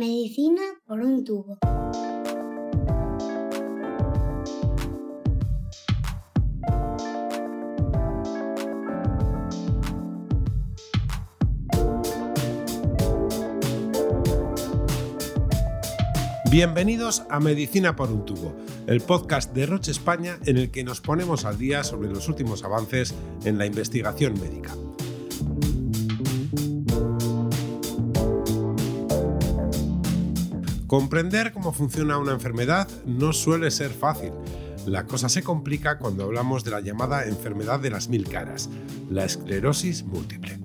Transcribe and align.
Medicina 0.00 0.62
por 0.86 1.00
un 1.00 1.24
tubo. 1.26 1.58
Bienvenidos 16.50 17.24
a 17.28 17.38
Medicina 17.38 17.94
por 17.94 18.10
un 18.10 18.24
tubo, 18.24 18.54
el 18.86 19.02
podcast 19.02 19.52
de 19.52 19.66
Roche 19.66 19.90
España 19.90 20.38
en 20.46 20.56
el 20.56 20.70
que 20.70 20.82
nos 20.82 21.02
ponemos 21.02 21.44
al 21.44 21.58
día 21.58 21.84
sobre 21.84 22.08
los 22.08 22.26
últimos 22.26 22.64
avances 22.64 23.14
en 23.44 23.58
la 23.58 23.66
investigación 23.66 24.32
médica. 24.40 24.74
Comprender 30.90 31.52
cómo 31.52 31.72
funciona 31.72 32.18
una 32.18 32.32
enfermedad 32.32 32.88
no 33.06 33.32
suele 33.32 33.70
ser 33.70 33.92
fácil. 33.92 34.32
La 34.86 35.06
cosa 35.06 35.28
se 35.28 35.44
complica 35.44 35.98
cuando 36.00 36.24
hablamos 36.24 36.64
de 36.64 36.72
la 36.72 36.80
llamada 36.80 37.26
enfermedad 37.26 37.78
de 37.78 37.90
las 37.90 38.08
mil 38.08 38.28
caras, 38.28 38.68
la 39.08 39.24
esclerosis 39.24 40.02
múltiple. 40.02 40.58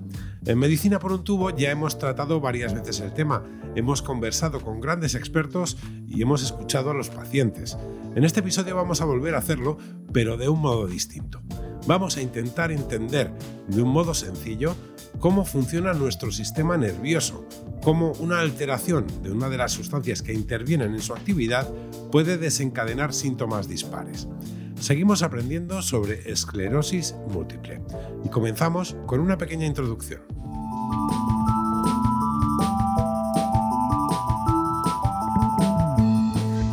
En 0.44 0.58
Medicina 0.58 0.98
por 0.98 1.12
un 1.12 1.22
tubo 1.22 1.50
ya 1.50 1.70
hemos 1.70 2.00
tratado 2.00 2.40
varias 2.40 2.74
veces 2.74 2.98
el 2.98 3.14
tema, 3.14 3.44
hemos 3.76 4.02
conversado 4.02 4.62
con 4.62 4.80
grandes 4.80 5.14
expertos 5.14 5.78
y 6.08 6.22
hemos 6.22 6.42
escuchado 6.42 6.90
a 6.90 6.94
los 6.94 7.08
pacientes. 7.08 7.78
En 8.16 8.24
este 8.24 8.40
episodio 8.40 8.74
vamos 8.74 9.00
a 9.00 9.04
volver 9.04 9.36
a 9.36 9.38
hacerlo, 9.38 9.78
pero 10.12 10.36
de 10.36 10.48
un 10.48 10.60
modo 10.60 10.88
distinto. 10.88 11.40
Vamos 11.86 12.16
a 12.16 12.20
intentar 12.20 12.72
entender 12.72 13.32
de 13.68 13.80
un 13.80 13.90
modo 13.90 14.12
sencillo 14.12 14.74
cómo 15.20 15.44
funciona 15.44 15.92
nuestro 15.92 16.30
sistema 16.30 16.76
nervioso, 16.76 17.46
cómo 17.82 18.12
una 18.20 18.40
alteración 18.40 19.06
de 19.22 19.32
una 19.32 19.48
de 19.48 19.58
las 19.58 19.72
sustancias 19.72 20.22
que 20.22 20.32
intervienen 20.32 20.94
en 20.94 21.00
su 21.00 21.12
actividad 21.12 21.68
puede 22.10 22.38
desencadenar 22.38 23.12
síntomas 23.12 23.68
dispares. 23.68 24.28
Seguimos 24.80 25.22
aprendiendo 25.22 25.80
sobre 25.82 26.30
esclerosis 26.30 27.14
múltiple 27.28 27.80
y 28.24 28.28
comenzamos 28.28 28.96
con 29.06 29.20
una 29.20 29.38
pequeña 29.38 29.66
introducción. 29.66 30.20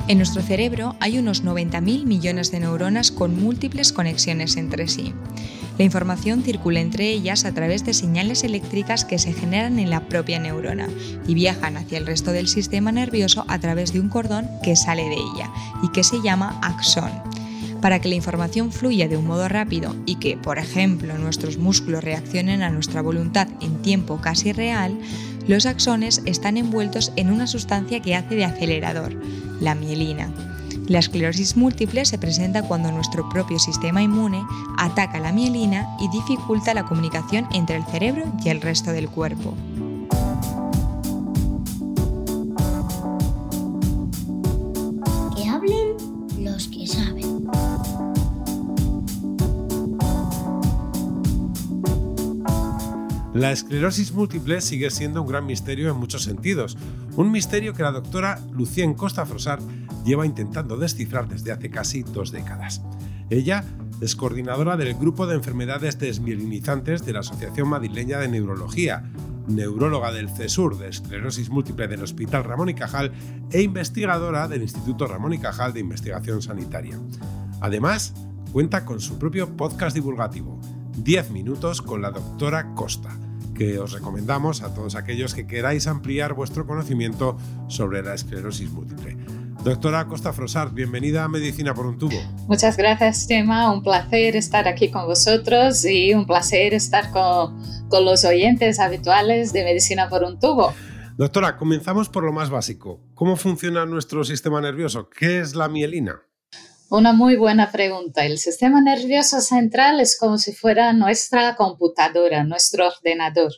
En 0.10 0.18
nuestro 0.18 0.42
cerebro 0.42 0.96
hay 1.00 1.18
unos 1.18 1.44
90.000 1.44 2.06
millones 2.06 2.52
de 2.52 2.60
neuronas 2.60 3.12
con 3.12 3.42
múltiples 3.42 3.94
conexiones 3.94 4.58
entre 4.58 4.88
sí. 4.88 5.14
La 5.78 5.86
información 5.86 6.44
circula 6.44 6.82
entre 6.82 7.10
ellas 7.10 7.46
a 7.46 7.52
través 7.52 7.84
de 7.84 7.94
señales 7.94 8.44
eléctricas 8.44 9.06
que 9.06 9.18
se 9.18 9.34
generan 9.34 9.80
en 9.80 9.90
la 9.90 10.08
propia 10.08 10.40
neurona 10.40 10.88
y 11.28 11.34
viajan 11.34 11.78
hacia 11.78 11.98
el 11.98 12.06
resto 12.06 12.32
del 12.32 12.48
sistema 12.48 12.92
nervioso 12.92 13.44
a 13.48 13.58
través 13.60 13.92
de 13.92 14.00
un 14.00 14.10
cordón 14.10 14.48
que 14.62 14.76
sale 14.76 15.04
de 15.04 15.16
ella 15.16 15.50
y 15.82 15.92
que 15.92 16.04
se 16.04 16.22
llama 16.22 16.60
axón. 16.62 17.12
Para 17.82 18.00
que 18.00 18.08
la 18.08 18.16
información 18.16 18.72
fluya 18.72 19.10
de 19.10 19.18
un 19.18 19.26
modo 19.26 19.50
rápido 19.50 19.96
y 20.06 20.16
que, 20.16 20.38
por 20.38 20.58
ejemplo, 20.58 21.18
nuestros 21.18 21.58
músculos 21.58 22.04
reaccionen 22.04 22.62
a 22.62 22.70
nuestra 22.70 23.02
voluntad 23.02 23.48
en 23.60 23.82
tiempo 23.82 24.22
casi 24.22 24.54
real, 24.54 24.98
los 25.48 25.66
axones 25.66 26.22
están 26.26 26.56
envueltos 26.56 27.12
en 27.18 27.30
una 27.30 27.48
sustancia 27.48 28.00
que 28.00 28.16
hace 28.16 28.36
de 28.36 28.46
acelerador, 28.46 29.14
la 29.60 29.76
mielina. 29.76 30.53
La 30.88 31.00
esclerosis 31.00 31.56
múltiple 31.56 32.04
se 32.04 32.18
presenta 32.18 32.62
cuando 32.62 32.92
nuestro 32.92 33.30
propio 33.30 33.58
sistema 33.58 34.04
inmune 34.04 34.46
ataca 34.78 35.18
la 35.20 35.32
mielina 35.32 35.88
y 36.00 36.10
dificulta 36.10 36.74
la 36.74 36.84
comunicación 36.84 37.48
entre 37.54 37.78
el 37.78 37.86
cerebro 37.86 38.26
y 38.44 38.50
el 38.50 38.60
resto 38.60 38.92
del 38.92 39.08
cuerpo. 39.08 39.56
Que 45.38 45.48
hablen 45.48 45.96
los 46.40 46.68
que 46.68 46.86
saben. 46.86 47.48
La 53.34 53.52
esclerosis 53.54 54.12
múltiple 54.12 54.60
sigue 54.60 54.92
siendo 54.92 55.22
un 55.22 55.28
gran 55.30 55.46
misterio 55.46 55.90
en 55.90 55.98
muchos 55.98 56.24
sentidos, 56.24 56.78
un 57.16 57.32
misterio 57.32 57.74
que 57.74 57.84
la 57.84 57.92
doctora 57.92 58.40
Lucien 58.52 58.94
Costa 58.94 59.26
Frosar 59.26 59.60
lleva 60.04 60.26
intentando 60.26 60.78
descifrar 60.78 61.28
desde 61.28 61.52
hace 61.52 61.70
casi 61.70 62.04
dos 62.04 62.32
décadas. 62.32 62.82
Ella 63.30 63.64
es 64.02 64.16
coordinadora 64.16 64.78
del 64.78 64.96
Grupo 64.96 65.28
de 65.28 65.36
Enfermedades 65.36 65.98
Desmielinizantes 65.98 67.06
de 67.06 67.14
la 67.14 67.20
Asociación 67.22 67.70
Madrileña 67.70 68.20
de 68.20 68.28
Neurología, 68.28 69.04
neuróloga 69.48 70.12
del 70.12 70.30
CESUR 70.30 70.78
de 70.78 70.90
esclerosis 70.90 71.50
múltiple 71.50 71.88
del 71.88 72.04
Hospital 72.04 72.44
Ramón 72.44 72.70
y 72.70 72.74
Cajal 72.74 73.12
e 73.52 73.62
investigadora 73.62 74.48
del 74.48 74.62
Instituto 74.62 75.08
Ramón 75.08 75.34
y 75.34 75.40
Cajal 75.40 75.74
de 75.74 75.80
Investigación 75.80 76.42
Sanitaria. 76.42 77.00
Además, 77.62 78.14
cuenta 78.52 78.86
con 78.86 79.00
su 79.00 79.18
propio 79.18 79.56
podcast 79.56 79.96
divulgativo, 79.96 80.60
10 80.98 81.32
minutos 81.32 81.82
con 81.82 82.02
la 82.02 82.12
doctora 82.12 82.74
Costa, 82.76 83.18
que 83.54 83.80
os 83.80 83.92
recomendamos 83.94 84.62
a 84.64 84.74
todos 84.74 84.96
aquellos 84.96 85.34
que 85.34 85.48
queráis 85.48 85.88
ampliar 85.88 86.34
vuestro 86.34 86.66
conocimiento 86.66 87.38
sobre 87.68 88.04
la 88.04 88.14
esclerosis 88.14 88.72
múltiple. 88.72 89.18
Doctora 89.64 90.06
Costa 90.10 90.34
Frosart, 90.34 90.74
bienvenida 90.74 91.24
a 91.24 91.30
Medicina 91.30 91.74
por 91.74 91.86
un 91.86 91.98
tubo. 91.98 92.18
Muchas 92.50 92.76
gracias, 92.76 93.30
Chema. 93.30 93.72
Un 93.72 93.82
placer 93.82 94.36
estar 94.36 94.68
aquí 94.68 94.92
con 94.92 95.06
vosotros 95.06 95.86
y 95.86 96.14
un 96.14 96.26
placer 96.26 96.74
estar 96.74 97.12
con, 97.12 97.64
con 97.88 98.04
los 98.04 98.26
oyentes 98.26 98.78
habituales 98.82 99.54
de 99.54 99.64
Medicina 99.64 100.10
por 100.10 100.24
un 100.24 100.38
tubo. 100.38 100.74
Doctora, 101.16 101.56
comenzamos 101.56 102.10
por 102.10 102.26
lo 102.26 102.34
más 102.34 102.50
básico. 102.50 103.00
¿Cómo 103.14 103.38
funciona 103.38 103.86
nuestro 103.86 104.26
sistema 104.26 104.60
nervioso? 104.60 105.10
¿Qué 105.10 105.40
es 105.40 105.56
la 105.56 105.70
mielina? 105.70 106.24
Una 106.90 107.14
muy 107.14 107.38
buena 107.38 107.72
pregunta. 107.72 108.26
El 108.26 108.40
sistema 108.40 108.82
nervioso 108.82 109.40
central 109.40 110.02
es 110.02 110.20
como 110.20 110.40
si 110.40 110.52
fuera 110.52 110.92
nuestra 110.92 111.56
computadora, 111.56 112.44
nuestro 112.44 112.90
ordenador 112.90 113.54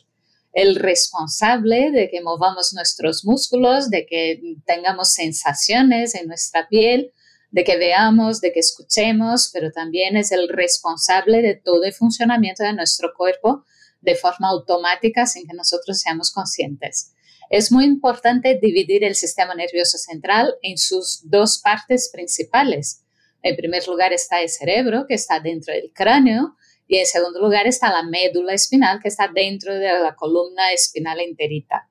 el 0.56 0.76
responsable 0.76 1.90
de 1.90 2.08
que 2.08 2.22
movamos 2.22 2.72
nuestros 2.72 3.26
músculos, 3.26 3.90
de 3.90 4.06
que 4.06 4.40
tengamos 4.64 5.12
sensaciones 5.12 6.14
en 6.14 6.28
nuestra 6.28 6.66
piel, 6.66 7.12
de 7.50 7.62
que 7.62 7.76
veamos, 7.76 8.40
de 8.40 8.54
que 8.54 8.60
escuchemos, 8.60 9.50
pero 9.52 9.70
también 9.70 10.16
es 10.16 10.32
el 10.32 10.48
responsable 10.48 11.42
de 11.42 11.56
todo 11.56 11.84
el 11.84 11.92
funcionamiento 11.92 12.64
de 12.64 12.72
nuestro 12.72 13.12
cuerpo 13.14 13.66
de 14.00 14.14
forma 14.14 14.48
automática 14.48 15.26
sin 15.26 15.46
que 15.46 15.52
nosotros 15.52 16.00
seamos 16.00 16.32
conscientes. 16.32 17.12
Es 17.50 17.70
muy 17.70 17.84
importante 17.84 18.58
dividir 18.58 19.04
el 19.04 19.14
sistema 19.14 19.54
nervioso 19.54 19.98
central 19.98 20.54
en 20.62 20.78
sus 20.78 21.20
dos 21.24 21.58
partes 21.58 22.08
principales. 22.10 23.02
En 23.42 23.56
primer 23.56 23.86
lugar 23.86 24.14
está 24.14 24.40
el 24.40 24.48
cerebro, 24.48 25.04
que 25.06 25.16
está 25.16 25.38
dentro 25.38 25.74
del 25.74 25.92
cráneo, 25.92 26.56
y 26.88 26.98
en 26.98 27.06
segundo 27.06 27.40
lugar 27.40 27.66
está 27.66 27.90
la 27.90 28.02
médula 28.02 28.52
espinal, 28.54 29.00
que 29.02 29.08
está 29.08 29.28
dentro 29.32 29.74
de 29.74 29.88
la 29.98 30.14
columna 30.14 30.72
espinal 30.72 31.20
enterita. 31.20 31.88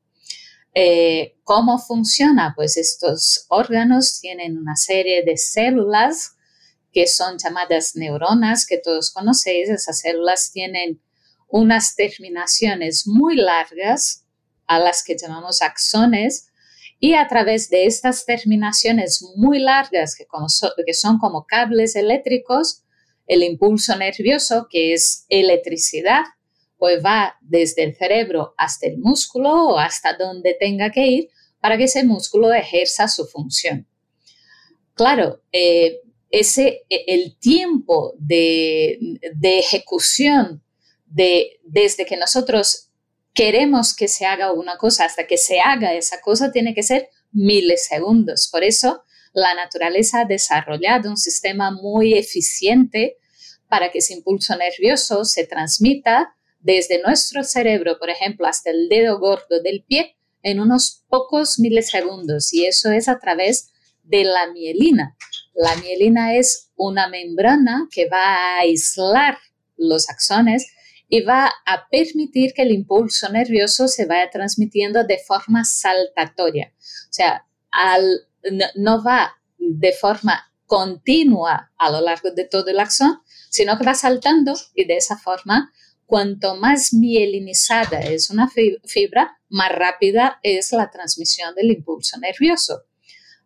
Eh, 0.74 1.38
¿Cómo 1.44 1.80
funciona? 1.80 2.54
Pues 2.56 2.78
estos 2.78 3.46
órganos 3.50 4.20
tienen 4.20 4.58
una 4.58 4.76
serie 4.76 5.24
de 5.24 5.38
células 5.38 6.36
que 6.92 7.08
son 7.08 7.38
llamadas 7.38 7.96
neuronas, 7.96 8.66
que 8.66 8.78
todos 8.78 9.12
conocéis. 9.12 9.70
Esas 9.70 10.00
células 10.00 10.52
tienen 10.52 11.02
unas 11.50 11.96
terminaciones 11.96 13.06
muy 13.06 13.36
largas, 13.36 14.26
a 14.68 14.80
las 14.80 15.04
que 15.04 15.18
llamamos 15.18 15.62
axones, 15.62 16.48
y 17.00 17.16
a 17.16 17.28
través 17.28 17.70
de 17.70 17.86
estas 17.86 18.26
terminaciones 18.26 19.22
muy 19.36 19.60
largas, 19.60 20.16
que, 20.16 20.26
que 20.86 20.94
son 20.94 21.20
como 21.20 21.46
cables 21.46 21.96
eléctricos, 21.98 22.85
el 23.28 23.44
impulso 23.44 23.96
nervioso, 23.96 24.68
que 24.70 24.94
es 24.94 25.26
electricidad, 25.30 26.24
pues 26.78 27.04
va 27.04 27.36
desde 27.42 27.84
el 27.84 27.96
cerebro 27.96 28.54
hasta 28.58 28.88
el 28.88 28.98
músculo 28.98 29.70
o 29.70 29.80
hasta 29.80 30.14
donde 30.18 30.56
tenga 30.60 30.92
que 30.92 31.08
ir 31.08 31.30
para 31.60 31.78
que 31.78 31.86
ese 31.86 32.04
músculo 32.04 32.54
ejerza 32.54 33.08
su 33.08 33.26
función. 33.26 33.88
Claro, 34.94 35.42
eh, 35.52 36.02
ese, 36.30 36.86
e, 36.90 37.06
el 37.08 37.38
tiempo 37.40 38.14
de, 38.18 39.20
ejecución 39.42 40.64
de, 41.06 41.60
desde 41.64 42.06
que 42.06 42.18
nosotros 42.18 42.90
queremos 43.34 43.96
que 43.96 44.08
se 44.08 44.26
haga 44.26 44.54
una 44.54 44.78
cosa 44.78 45.06
hasta 45.06 45.28
que 45.28 45.38
se 45.38 45.60
haga 45.60 45.94
esa 45.94 46.22
cosa 46.22 46.52
tiene 46.52 46.74
que 46.74 46.84
ser 46.84 47.10
milisegundos. 47.32 48.50
Por 48.52 48.64
eso 48.64 49.04
la 49.36 49.54
naturaleza 49.54 50.22
ha 50.22 50.26
desarrollado 50.26 51.10
un 51.10 51.18
sistema 51.18 51.70
muy 51.70 52.14
eficiente 52.14 53.18
para 53.68 53.92
que 53.92 54.00
ese 54.00 54.14
impulso 54.14 54.56
nervioso 54.56 55.26
se 55.26 55.46
transmita 55.46 56.36
desde 56.62 57.02
nuestro 57.02 57.44
cerebro, 57.44 58.00
por 58.00 58.10
ejemplo, 58.10 58.48
hasta 58.48 58.72
el 58.72 58.88
dedo 58.88 59.20
gordo 59.20 59.62
del 59.62 59.84
pie 59.84 60.16
en 60.42 60.60
unos 60.60 61.04
pocos 61.10 61.60
milisegundos 61.60 62.54
y 62.54 62.66
eso 62.66 62.92
es 62.92 63.10
a 63.10 63.20
través 63.20 63.72
de 64.04 64.24
la 64.24 64.52
mielina. 64.52 65.18
La 65.54 65.76
mielina 65.76 66.36
es 66.36 66.72
una 66.76 67.10
membrana 67.10 67.88
que 67.92 68.08
va 68.08 68.36
a 68.36 68.60
aislar 68.60 69.38
los 69.76 70.10
axones 70.10 70.66
y 71.10 71.22
va 71.22 71.52
a 71.66 71.88
permitir 71.90 72.54
que 72.54 72.62
el 72.62 72.72
impulso 72.72 73.30
nervioso 73.30 73.88
se 73.88 74.06
vaya 74.06 74.30
transmitiendo 74.30 75.04
de 75.04 75.18
forma 75.18 75.66
saltatoria. 75.66 76.74
O 76.78 77.14
sea, 77.14 77.46
no, 78.76 79.04
va 79.04 79.36
de 79.58 79.94
forma 79.94 80.52
continua 80.66 81.72
a 81.78 81.92
lo 81.92 82.02
largo 82.02 82.32
de 82.32 82.46
todo 82.46 82.68
el 82.68 82.80
axón, 82.80 83.22
sino 83.50 83.78
que 83.78 83.86
va 83.86 83.94
saltando 83.94 84.56
y 84.74 84.86
de 84.86 84.98
esa 84.98 85.18
forma, 85.18 85.72
cuanto 86.06 86.56
más 86.56 86.94
mielinizada 86.94 88.00
es 88.00 88.30
una 88.30 88.50
fibra, 88.50 89.40
más 89.50 89.72
rápida 89.72 90.40
es 90.44 90.72
la 90.72 90.90
transmisión 90.90 91.56
del 91.56 91.72
impulso 91.72 92.18
nervioso. 92.20 92.84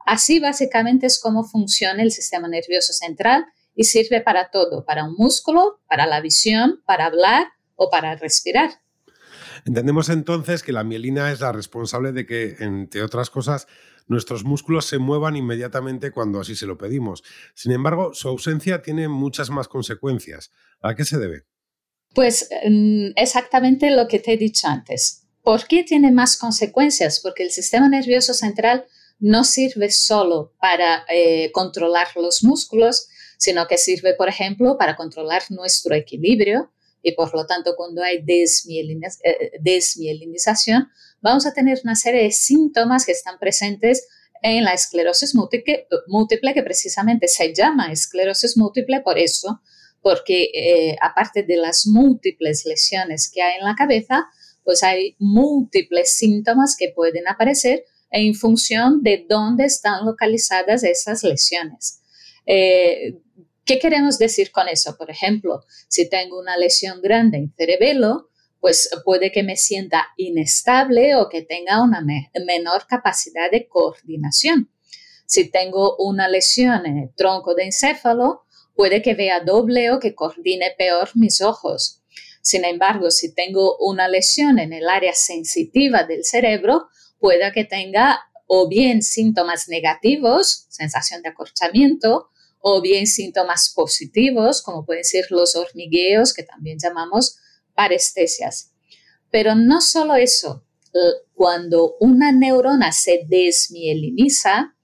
Así 0.05 0.39
básicamente 0.39 1.05
es 1.05 1.19
como 1.19 1.43
funciona 1.43 2.01
el 2.01 2.11
sistema 2.11 2.47
nervioso 2.47 2.93
central 2.93 3.45
y 3.75 3.83
sirve 3.83 4.21
para 4.21 4.49
todo, 4.49 4.83
para 4.83 5.03
un 5.03 5.13
músculo, 5.15 5.81
para 5.87 6.07
la 6.07 6.19
visión, 6.19 6.81
para 6.85 7.05
hablar 7.05 7.47
o 7.75 7.89
para 7.89 8.15
respirar. 8.15 8.81
Entendemos 9.69 10.09
entonces 10.09 10.63
que 10.63 10.71
la 10.71 10.83
mielina 10.83 11.31
es 11.31 11.41
la 11.41 11.51
responsable 11.51 12.11
de 12.11 12.25
que, 12.25 12.55
entre 12.57 13.03
otras 13.03 13.29
cosas, 13.29 13.67
nuestros 14.07 14.43
músculos 14.43 14.85
se 14.85 14.97
muevan 14.97 15.35
inmediatamente 15.35 16.09
cuando 16.09 16.39
así 16.39 16.55
se 16.55 16.65
lo 16.65 16.75
pedimos. 16.75 17.23
Sin 17.53 17.71
embargo, 17.71 18.15
su 18.15 18.29
ausencia 18.29 18.81
tiene 18.81 19.07
muchas 19.07 19.51
más 19.51 19.67
consecuencias. 19.67 20.49
¿A 20.81 20.95
qué 20.95 21.05
se 21.05 21.19
debe? 21.19 21.43
Pues 22.15 22.49
mm, 22.67 23.09
exactamente 23.15 23.91
lo 23.91 24.07
que 24.07 24.17
te 24.17 24.33
he 24.33 24.37
dicho 24.37 24.67
antes. 24.67 25.27
¿Por 25.43 25.67
qué 25.67 25.83
tiene 25.83 26.11
más 26.11 26.35
consecuencias? 26.35 27.19
Porque 27.19 27.43
el 27.43 27.51
sistema 27.51 27.87
nervioso 27.87 28.33
central 28.33 28.87
no 29.19 29.43
sirve 29.43 29.91
solo 29.91 30.55
para 30.59 31.05
eh, 31.09 31.51
controlar 31.51 32.07
los 32.15 32.43
músculos, 32.43 33.07
sino 33.37 33.67
que 33.67 33.77
sirve, 33.77 34.15
por 34.15 34.29
ejemplo, 34.29 34.79
para 34.79 34.95
controlar 34.95 35.43
nuestro 35.51 35.93
equilibrio 35.93 36.71
y 37.01 37.13
por 37.13 37.33
lo 37.33 37.45
tanto 37.45 37.75
cuando 37.75 38.03
hay 38.03 38.17
eh, 38.27 39.51
desmielinización, 39.61 40.89
vamos 41.21 41.45
a 41.45 41.53
tener 41.53 41.79
una 41.83 41.95
serie 41.95 42.23
de 42.23 42.31
síntomas 42.31 43.05
que 43.05 43.11
están 43.11 43.39
presentes 43.39 44.07
en 44.41 44.63
la 44.63 44.73
esclerosis 44.73 45.35
múltiple, 45.35 45.87
múltiple 46.07 46.53
que 46.53 46.63
precisamente 46.63 47.27
se 47.27 47.53
llama 47.53 47.91
esclerosis 47.91 48.57
múltiple 48.57 49.01
por 49.01 49.17
eso, 49.17 49.61
porque 50.01 50.49
eh, 50.53 50.95
aparte 51.01 51.43
de 51.43 51.57
las 51.57 51.85
múltiples 51.87 52.65
lesiones 52.65 53.29
que 53.33 53.41
hay 53.41 53.57
en 53.59 53.65
la 53.65 53.75
cabeza, 53.75 54.27
pues 54.63 54.83
hay 54.83 55.15
múltiples 55.19 56.15
síntomas 56.15 56.75
que 56.77 56.89
pueden 56.95 57.27
aparecer 57.27 57.83
en 58.11 58.33
función 58.33 59.03
de 59.03 59.25
dónde 59.27 59.65
están 59.65 60.05
localizadas 60.05 60.83
esas 60.83 61.23
lesiones. 61.23 62.01
Eh, 62.45 63.19
¿Qué 63.69 63.77
queremos 63.77 64.17
decir 64.17 64.51
con 64.51 64.67
eso? 64.67 64.97
Por 64.97 65.11
ejemplo, 65.11 65.63
si 65.87 66.09
tengo 66.09 66.39
una 66.39 66.57
lesión 66.57 67.03
grande 67.03 67.37
en 67.37 67.53
cerebelo, 67.55 68.31
pues 68.59 68.89
puede 69.05 69.31
que 69.31 69.43
me 69.43 69.57
sienta 69.57 70.07
inestable 70.17 71.15
o 71.15 71.29
que 71.29 71.43
tenga 71.43 71.83
una 71.83 72.01
menor 72.01 72.87
capacidad 72.87 73.51
de 73.51 73.67
coordinación. 73.67 74.71
Si 75.27 75.51
tengo 75.51 75.97
una 75.97 76.27
lesión 76.27 76.87
en 76.87 76.97
el 76.97 77.13
tronco 77.13 77.53
de 77.53 77.65
encéfalo, 77.65 78.41
puede 78.73 79.03
que 79.03 79.13
vea 79.13 79.41
doble 79.41 79.91
o 79.91 79.99
que 79.99 80.15
coordine 80.15 80.73
peor 80.75 81.11
mis 81.13 81.39
ojos. 81.39 82.01
Sin 82.41 82.65
embargo, 82.65 83.11
si 83.11 83.35
tengo 83.35 83.77
una 83.77 84.07
lesión 84.07 84.57
en 84.57 84.73
el 84.73 84.89
área 84.89 85.13
sensitiva 85.13 86.05
del 86.05 86.25
cerebro, 86.25 86.87
puede 87.19 87.51
que 87.51 87.65
tenga 87.65 88.19
o 88.47 88.67
bien 88.67 89.03
síntomas 89.03 89.69
negativos, 89.69 90.65
sensación 90.69 91.21
de 91.21 91.29
acorchamiento, 91.29 92.31
o 92.59 92.81
bien 92.81 93.07
síntomas 93.07 93.71
positivos, 93.73 94.61
como 94.61 94.85
pueden 94.85 95.03
ser 95.03 95.25
los 95.29 95.55
hormigueos, 95.55 96.33
que 96.33 96.43
también 96.43 96.77
llamamos 96.81 97.37
parestesias. 97.73 98.71
Pero 99.31 99.55
no 99.55 99.81
solo 99.81 100.15
eso, 100.15 100.65
cuando 101.33 101.95
una 101.99 102.31
neurona 102.31 102.91
se 102.91 103.21
desmieliniza, 103.27 104.75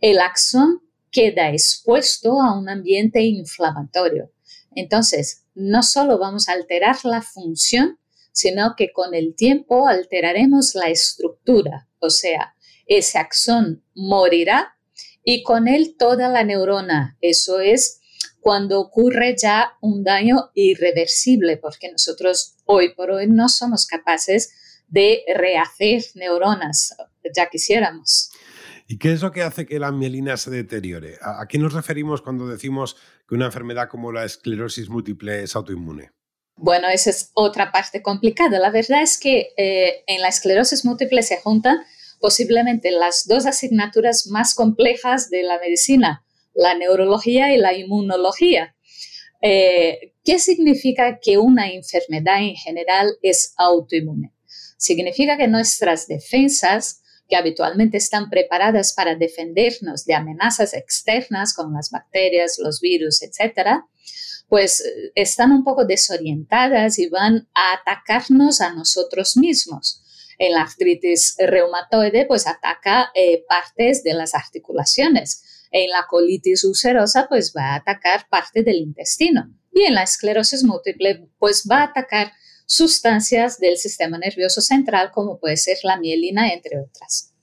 el 0.00 0.18
axón 0.18 0.82
queda 1.10 1.50
expuesto 1.50 2.40
a 2.40 2.58
un 2.58 2.68
ambiente 2.68 3.22
inflamatorio. 3.22 4.32
Entonces, 4.74 5.44
no 5.54 5.82
solo 5.82 6.18
vamos 6.18 6.48
a 6.48 6.52
alterar 6.52 6.96
la 7.04 7.22
función, 7.22 7.98
sino 8.32 8.74
que 8.76 8.92
con 8.92 9.14
el 9.14 9.36
tiempo 9.36 9.86
alteraremos 9.86 10.74
la 10.74 10.88
estructura, 10.88 11.88
o 12.00 12.10
sea, 12.10 12.56
ese 12.86 13.18
axón 13.18 13.84
morirá 13.94 14.73
y 15.24 15.42
con 15.42 15.66
él 15.66 15.96
toda 15.98 16.28
la 16.28 16.44
neurona. 16.44 17.16
Eso 17.20 17.58
es 17.60 18.00
cuando 18.40 18.78
ocurre 18.78 19.34
ya 19.40 19.72
un 19.80 20.04
daño 20.04 20.50
irreversible, 20.54 21.56
porque 21.56 21.90
nosotros 21.90 22.56
hoy 22.66 22.94
por 22.94 23.10
hoy 23.10 23.26
no 23.26 23.48
somos 23.48 23.86
capaces 23.86 24.84
de 24.86 25.22
rehacer 25.34 26.02
neuronas, 26.14 26.94
ya 27.34 27.48
quisiéramos. 27.48 28.30
¿Y 28.86 28.98
qué 28.98 29.12
es 29.12 29.22
lo 29.22 29.32
que 29.32 29.42
hace 29.42 29.64
que 29.64 29.78
la 29.78 29.90
mielina 29.90 30.36
se 30.36 30.50
deteriore? 30.50 31.16
¿A 31.22 31.46
qué 31.48 31.58
nos 31.58 31.72
referimos 31.72 32.20
cuando 32.20 32.46
decimos 32.46 32.96
que 33.26 33.34
una 33.34 33.46
enfermedad 33.46 33.88
como 33.88 34.12
la 34.12 34.26
esclerosis 34.26 34.90
múltiple 34.90 35.42
es 35.42 35.56
autoinmune? 35.56 36.10
Bueno, 36.56 36.88
esa 36.88 37.10
es 37.10 37.30
otra 37.32 37.72
parte 37.72 38.02
complicada. 38.02 38.58
La 38.58 38.70
verdad 38.70 39.02
es 39.02 39.18
que 39.18 39.54
eh, 39.56 40.04
en 40.06 40.20
la 40.20 40.28
esclerosis 40.28 40.84
múltiple 40.84 41.22
se 41.22 41.40
juntan 41.40 41.78
posiblemente 42.24 42.90
las 42.90 43.26
dos 43.26 43.44
asignaturas 43.44 44.28
más 44.28 44.54
complejas 44.54 45.28
de 45.28 45.42
la 45.42 45.58
medicina, 45.58 46.24
la 46.54 46.74
neurología 46.74 47.52
y 47.52 47.58
la 47.58 47.74
inmunología. 47.74 48.74
Eh, 49.42 50.14
¿Qué 50.24 50.38
significa 50.38 51.18
que 51.20 51.36
una 51.36 51.70
enfermedad 51.70 52.38
en 52.40 52.54
general 52.54 53.12
es 53.20 53.52
autoinmune? 53.58 54.32
Significa 54.78 55.36
que 55.36 55.48
nuestras 55.48 56.06
defensas, 56.06 57.02
que 57.28 57.36
habitualmente 57.36 57.98
están 57.98 58.30
preparadas 58.30 58.94
para 58.94 59.16
defendernos 59.16 60.06
de 60.06 60.14
amenazas 60.14 60.72
externas 60.72 61.52
como 61.52 61.76
las 61.76 61.90
bacterias, 61.90 62.58
los 62.58 62.80
virus, 62.80 63.20
etcétera, 63.20 63.86
pues 64.48 64.80
eh, 64.80 65.12
están 65.14 65.52
un 65.52 65.62
poco 65.62 65.84
desorientadas 65.84 66.98
y 66.98 67.06
van 67.10 67.50
a 67.52 67.74
atacarnos 67.74 68.62
a 68.62 68.72
nosotros 68.72 69.36
mismos 69.36 70.00
en 70.38 70.52
la 70.52 70.62
artritis 70.62 71.36
reumatoide, 71.38 72.26
pues 72.26 72.46
ataca 72.46 73.10
eh, 73.14 73.44
partes 73.48 74.02
de 74.02 74.14
las 74.14 74.34
articulaciones. 74.34 75.68
En 75.70 75.90
la 75.90 76.06
colitis 76.08 76.64
ulcerosa, 76.64 77.26
pues 77.28 77.52
va 77.56 77.72
a 77.72 77.76
atacar 77.76 78.28
parte 78.28 78.62
del 78.62 78.76
intestino. 78.76 79.52
Y 79.72 79.82
en 79.82 79.94
la 79.94 80.04
esclerosis 80.04 80.62
múltiple, 80.62 81.28
pues 81.38 81.66
va 81.70 81.78
a 81.78 81.84
atacar 81.84 82.32
sustancias 82.66 83.58
del 83.58 83.76
sistema 83.76 84.18
nervioso 84.18 84.60
central, 84.60 85.10
como 85.12 85.38
puede 85.38 85.56
ser 85.56 85.78
la 85.82 85.98
mielina, 85.98 86.52
entre 86.52 86.80
otras. 86.80 87.34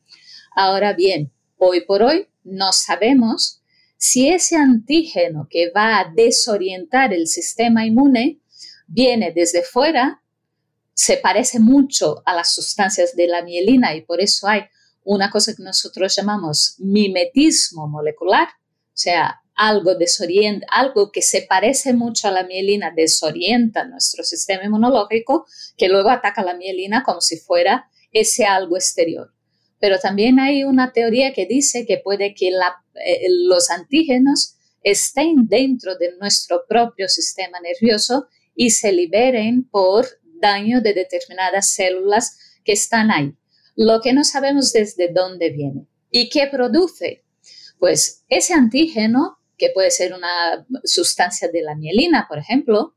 Ahora 0.56 0.94
bien, 0.94 1.32
hoy 1.58 1.82
por 1.82 2.04
hoy 2.04 2.28
no 2.44 2.72
sabemos 2.72 3.62
si 3.98 4.30
ese 4.30 4.56
antígeno 4.56 5.48
que 5.50 5.70
va 5.70 6.00
a 6.00 6.12
desorientar 6.16 7.14
el 7.14 7.28
sistema 7.28 7.86
inmune 7.86 8.42
viene 8.88 9.32
desde 9.32 9.62
fuera 9.62 10.21
se 11.02 11.18
parece 11.18 11.60
mucho 11.60 12.22
a 12.28 12.36
las 12.36 12.54
sustancias 12.54 13.16
de 13.16 13.26
la 13.26 13.42
mielina 13.42 13.96
y 13.96 14.02
por 14.02 14.22
eso 14.22 14.48
hay 14.48 14.62
una 15.04 15.32
cosa 15.32 15.56
que 15.56 15.64
nosotros 15.64 16.16
llamamos 16.16 16.76
mimetismo 16.78 17.88
molecular, 17.88 18.48
o 18.50 18.94
sea, 18.94 19.42
algo 19.56 19.96
desorienta, 19.96 20.68
que 21.12 21.24
se 21.24 21.42
parece 21.42 21.94
mucho 21.94 22.28
a 22.28 22.32
la 22.32 22.44
mielina 22.44 22.94
desorienta 22.96 23.84
nuestro 23.86 24.24
sistema 24.24 24.64
inmunológico, 24.64 25.48
que 25.76 25.90
luego 25.90 26.12
ataca 26.12 26.44
la 26.44 26.54
mielina 26.54 27.02
como 27.02 27.20
si 27.20 27.38
fuera 27.38 27.90
ese 28.12 28.46
algo 28.46 28.76
exterior. 28.76 29.34
Pero 29.80 29.98
también 29.98 30.40
hay 30.40 30.64
una 30.64 30.94
teoría 30.94 31.34
que 31.34 31.48
dice 31.48 31.88
que 31.88 31.98
puede 31.98 32.36
que 32.36 32.50
eh, 32.50 33.22
los 33.48 33.72
antígenos 33.72 34.56
estén 34.84 35.48
dentro 35.48 35.98
de 35.98 36.16
nuestro 36.20 36.64
propio 36.70 37.10
sistema 37.10 37.58
nervioso 37.60 38.28
y 38.54 38.70
se 38.70 38.92
liberen 38.92 39.68
por 39.68 40.21
daño 40.42 40.82
de 40.82 40.94
determinadas 40.94 41.72
células 41.72 42.38
que 42.64 42.74
están 42.74 43.12
ahí. 43.12 43.36
Lo 43.76 44.02
que 44.02 44.14
no 44.14 44.24
sabemos 44.24 44.74
desde 44.74 45.12
dónde 45.14 45.50
viene. 45.52 45.88
¿Y 46.10 46.30
qué 46.30 46.48
produce? 46.48 47.24
Pues 47.80 48.24
ese 48.28 48.54
antígeno, 48.54 49.40
que 49.58 49.70
puede 49.74 49.92
ser 49.92 50.14
una 50.14 50.68
sustancia 50.84 51.48
de 51.50 51.62
la 51.62 51.76
mielina, 51.76 52.26
por 52.28 52.40
ejemplo, 52.40 52.96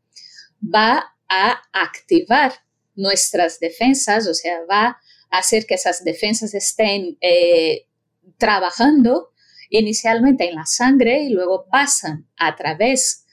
va 0.63 1.15
a 1.29 1.63
activar 1.73 2.53
nuestras 2.95 3.61
defensas, 3.61 4.27
o 4.27 4.35
sea, 4.35 4.61
va 4.71 4.99
a 5.31 5.39
hacer 5.39 5.67
que 5.67 5.75
esas 5.75 6.05
defensas 6.05 6.55
estén 6.55 7.19
eh, 7.21 7.87
trabajando 8.39 9.31
inicialmente 9.71 10.49
en 10.49 10.55
la 10.55 10.67
sangre 10.67 11.23
y 11.23 11.31
luego 11.31 11.67
pasan 11.71 12.29
a 12.37 12.55
través 12.57 13.24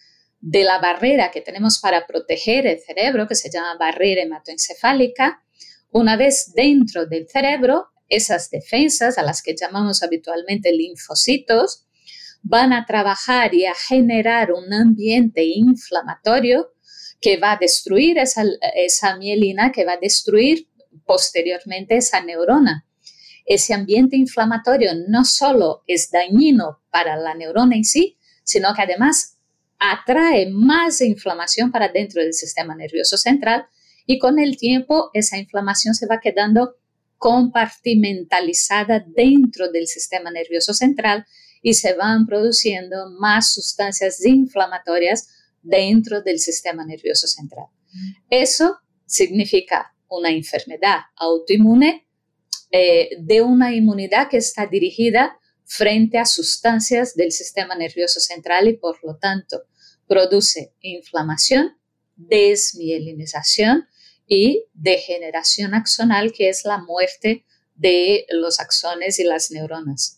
de 0.41 0.63
la 0.63 0.79
barrera 0.79 1.31
que 1.31 1.41
tenemos 1.41 1.79
para 1.79 2.07
proteger 2.07 2.65
el 2.65 2.79
cerebro, 2.79 3.27
que 3.27 3.35
se 3.35 3.49
llama 3.51 3.77
barrera 3.77 4.23
hematoencefálica, 4.23 5.43
una 5.91 6.17
vez 6.17 6.51
dentro 6.55 7.05
del 7.05 7.27
cerebro, 7.29 7.89
esas 8.09 8.49
defensas, 8.49 9.17
a 9.17 9.23
las 9.23 9.41
que 9.41 9.55
llamamos 9.55 10.03
habitualmente 10.03 10.71
linfocitos, 10.71 11.85
van 12.41 12.73
a 12.73 12.85
trabajar 12.85 13.53
y 13.53 13.65
a 13.65 13.73
generar 13.75 14.51
un 14.51 14.73
ambiente 14.73 15.43
inflamatorio 15.43 16.71
que 17.21 17.37
va 17.37 17.53
a 17.53 17.57
destruir 17.57 18.17
esa, 18.17 18.43
esa 18.75 19.15
mielina, 19.17 19.71
que 19.71 19.85
va 19.85 19.93
a 19.93 19.97
destruir 19.97 20.67
posteriormente 21.05 21.97
esa 21.97 22.21
neurona. 22.21 22.87
Ese 23.45 23.73
ambiente 23.73 24.17
inflamatorio 24.17 24.91
no 25.07 25.23
solo 25.23 25.83
es 25.87 26.09
dañino 26.09 26.81
para 26.89 27.15
la 27.15 27.35
neurona 27.35 27.75
en 27.75 27.83
sí, 27.83 28.17
sino 28.43 28.73
que 28.73 28.81
además 28.81 29.37
atrae 29.83 30.47
más 30.51 31.01
inflamación 31.01 31.71
para 31.71 31.89
dentro 31.89 32.21
del 32.21 32.33
sistema 32.33 32.75
nervioso 32.75 33.17
central 33.17 33.65
y 34.05 34.19
con 34.19 34.37
el 34.37 34.55
tiempo 34.55 35.09
esa 35.13 35.39
inflamación 35.39 35.95
se 35.95 36.05
va 36.05 36.19
quedando 36.19 36.75
compartimentalizada 37.17 39.03
dentro 39.07 39.71
del 39.71 39.87
sistema 39.87 40.29
nervioso 40.29 40.75
central 40.75 41.25
y 41.63 41.73
se 41.73 41.93
van 41.95 42.27
produciendo 42.27 43.09
más 43.19 43.53
sustancias 43.53 44.23
inflamatorias 44.23 45.29
dentro 45.63 46.21
del 46.21 46.37
sistema 46.37 46.85
nervioso 46.85 47.25
central. 47.27 47.65
Eso 48.29 48.77
significa 49.07 49.95
una 50.09 50.29
enfermedad 50.29 50.99
autoinmune 51.15 52.07
eh, 52.69 53.09
de 53.19 53.41
una 53.41 53.73
inmunidad 53.73 54.29
que 54.29 54.37
está 54.37 54.67
dirigida 54.67 55.39
frente 55.71 56.17
a 56.17 56.25
sustancias 56.25 57.15
del 57.15 57.31
sistema 57.31 57.75
nervioso 57.75 58.19
central 58.19 58.67
y 58.67 58.73
por 58.73 59.01
lo 59.05 59.15
tanto 59.15 59.63
produce 60.05 60.73
inflamación, 60.81 61.77
desmielinización 62.17 63.87
y 64.27 64.65
degeneración 64.73 65.73
axonal, 65.73 66.33
que 66.33 66.49
es 66.49 66.65
la 66.65 66.77
muerte 66.79 67.45
de 67.75 68.25
los 68.31 68.59
axones 68.59 69.17
y 69.19 69.23
las 69.23 69.49
neuronas. 69.51 70.17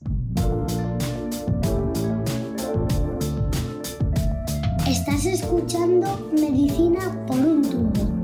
Estás 4.87 5.25
escuchando 5.27 6.31
Medicina 6.33 7.25
por 7.27 7.37
un 7.37 7.61
tubo. 7.61 8.23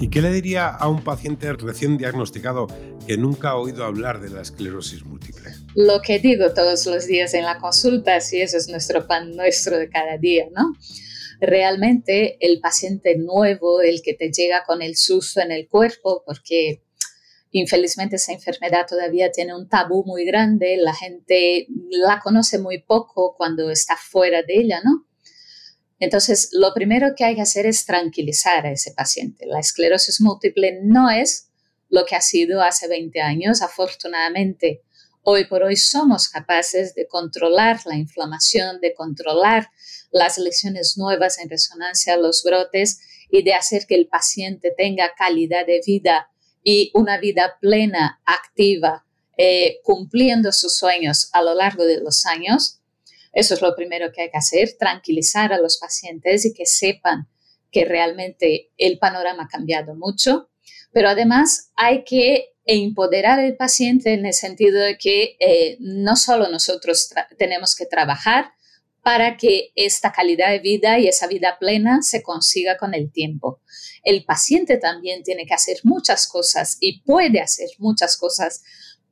¿Y 0.00 0.08
qué 0.08 0.22
le 0.22 0.32
diría 0.32 0.68
a 0.68 0.88
un 0.88 1.04
paciente 1.04 1.52
recién 1.52 1.98
diagnosticado 1.98 2.68
que 3.06 3.18
nunca 3.18 3.50
ha 3.50 3.56
oído 3.56 3.84
hablar 3.84 4.20
de 4.22 4.30
la 4.30 4.40
esclerosis 4.40 5.04
múltiple? 5.04 5.47
Lo 5.74 6.00
que 6.00 6.18
digo 6.18 6.52
todos 6.54 6.86
los 6.86 7.06
días 7.06 7.34
en 7.34 7.44
la 7.44 7.58
consulta, 7.58 8.20
si 8.20 8.40
eso 8.40 8.56
es 8.56 8.68
nuestro 8.68 9.06
pan 9.06 9.36
nuestro 9.36 9.78
de 9.78 9.88
cada 9.88 10.16
día, 10.16 10.46
¿no? 10.54 10.72
Realmente 11.40 12.36
el 12.40 12.60
paciente 12.60 13.16
nuevo, 13.16 13.80
el 13.80 14.02
que 14.02 14.14
te 14.14 14.32
llega 14.32 14.64
con 14.64 14.82
el 14.82 14.96
susto 14.96 15.40
en 15.40 15.52
el 15.52 15.68
cuerpo, 15.68 16.24
porque 16.26 16.82
infelizmente 17.52 18.16
esa 18.16 18.32
enfermedad 18.32 18.86
todavía 18.88 19.30
tiene 19.30 19.54
un 19.54 19.68
tabú 19.68 20.04
muy 20.04 20.24
grande, 20.24 20.76
la 20.78 20.94
gente 20.94 21.68
la 21.90 22.20
conoce 22.20 22.58
muy 22.58 22.82
poco 22.82 23.34
cuando 23.36 23.70
está 23.70 23.96
fuera 23.96 24.42
de 24.42 24.60
ella, 24.60 24.80
¿no? 24.82 25.06
Entonces, 26.00 26.50
lo 26.52 26.72
primero 26.74 27.14
que 27.16 27.24
hay 27.24 27.34
que 27.34 27.42
hacer 27.42 27.66
es 27.66 27.84
tranquilizar 27.84 28.66
a 28.66 28.72
ese 28.72 28.92
paciente. 28.92 29.46
La 29.46 29.58
esclerosis 29.58 30.20
múltiple 30.20 30.80
no 30.82 31.10
es 31.10 31.50
lo 31.88 32.04
que 32.04 32.14
ha 32.14 32.20
sido 32.20 32.62
hace 32.62 32.86
20 32.86 33.20
años. 33.20 33.62
Afortunadamente, 33.62 34.82
hoy 35.22 35.46
por 35.46 35.62
hoy 35.62 35.76
somos 35.76 36.28
capaces 36.28 36.94
de 36.94 37.06
controlar 37.06 37.80
la 37.84 37.96
inflamación, 37.96 38.80
de 38.80 38.94
controlar 38.94 39.70
las 40.10 40.38
lesiones 40.38 40.96
nuevas 40.96 41.38
en 41.38 41.50
resonancia, 41.50 42.16
los 42.16 42.42
brotes 42.42 43.00
y 43.30 43.42
de 43.42 43.54
hacer 43.54 43.86
que 43.86 43.94
el 43.94 44.08
paciente 44.08 44.72
tenga 44.76 45.12
calidad 45.16 45.66
de 45.66 45.80
vida 45.84 46.30
y 46.62 46.90
una 46.94 47.18
vida 47.18 47.58
plena, 47.60 48.20
activa, 48.24 49.04
eh, 49.36 49.80
cumpliendo 49.84 50.52
sus 50.52 50.76
sueños 50.76 51.28
a 51.32 51.42
lo 51.42 51.54
largo 51.54 51.84
de 51.84 52.00
los 52.00 52.26
años. 52.26 52.80
Eso 53.32 53.54
es 53.54 53.62
lo 53.62 53.76
primero 53.76 54.10
que 54.12 54.22
hay 54.22 54.30
que 54.30 54.38
hacer, 54.38 54.76
tranquilizar 54.78 55.52
a 55.52 55.60
los 55.60 55.78
pacientes 55.78 56.44
y 56.44 56.52
que 56.52 56.66
sepan 56.66 57.28
que 57.70 57.84
realmente 57.84 58.70
el 58.76 58.98
panorama 58.98 59.44
ha 59.44 59.48
cambiado 59.48 59.94
mucho, 59.94 60.50
pero 60.92 61.10
además 61.10 61.70
hay 61.76 62.04
que 62.04 62.54
empoderar 62.68 63.40
al 63.40 63.56
paciente 63.56 64.12
en 64.12 64.26
el 64.26 64.34
sentido 64.34 64.78
de 64.80 64.98
que 64.98 65.36
eh, 65.40 65.78
no 65.80 66.16
solo 66.16 66.48
nosotros 66.50 67.10
tenemos 67.38 67.74
que 67.74 67.86
trabajar 67.86 68.52
para 69.02 69.38
que 69.38 69.70
esta 69.74 70.12
calidad 70.12 70.50
de 70.50 70.58
vida 70.58 70.98
y 70.98 71.08
esa 71.08 71.26
vida 71.26 71.56
plena 71.58 72.02
se 72.02 72.22
consiga 72.22 72.76
con 72.76 72.92
el 72.92 73.10
tiempo. 73.10 73.62
El 74.04 74.22
paciente 74.26 74.76
también 74.76 75.22
tiene 75.22 75.46
que 75.46 75.54
hacer 75.54 75.78
muchas 75.82 76.28
cosas 76.28 76.76
y 76.78 77.00
puede 77.00 77.40
hacer 77.40 77.70
muchas 77.78 78.18
cosas 78.18 78.62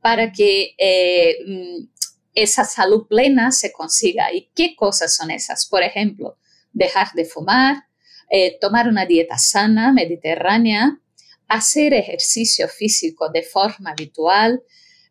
para 0.02 0.32
que 0.32 0.75
eh, 0.76 1.36
mm, 1.46 1.86
esa 2.34 2.64
salud 2.64 3.06
plena 3.08 3.52
se 3.52 3.72
consiga. 3.72 4.34
¿Y 4.34 4.50
qué 4.54 4.76
cosas 4.76 5.16
son 5.16 5.30
esas? 5.30 5.64
Por 5.64 5.82
ejemplo, 5.82 6.36
dejar 6.75 7.12
de 7.14 7.25
fumar, 7.25 7.84
eh, 8.28 8.58
tomar 8.60 8.86
una 8.86 9.06
dieta 9.06 9.38
sana, 9.38 9.94
mediterránea, 9.94 11.00
hacer 11.48 11.94
ejercicio 11.94 12.68
físico 12.68 13.28
de 13.30 13.42
forma 13.42 13.90
habitual, 13.90 14.62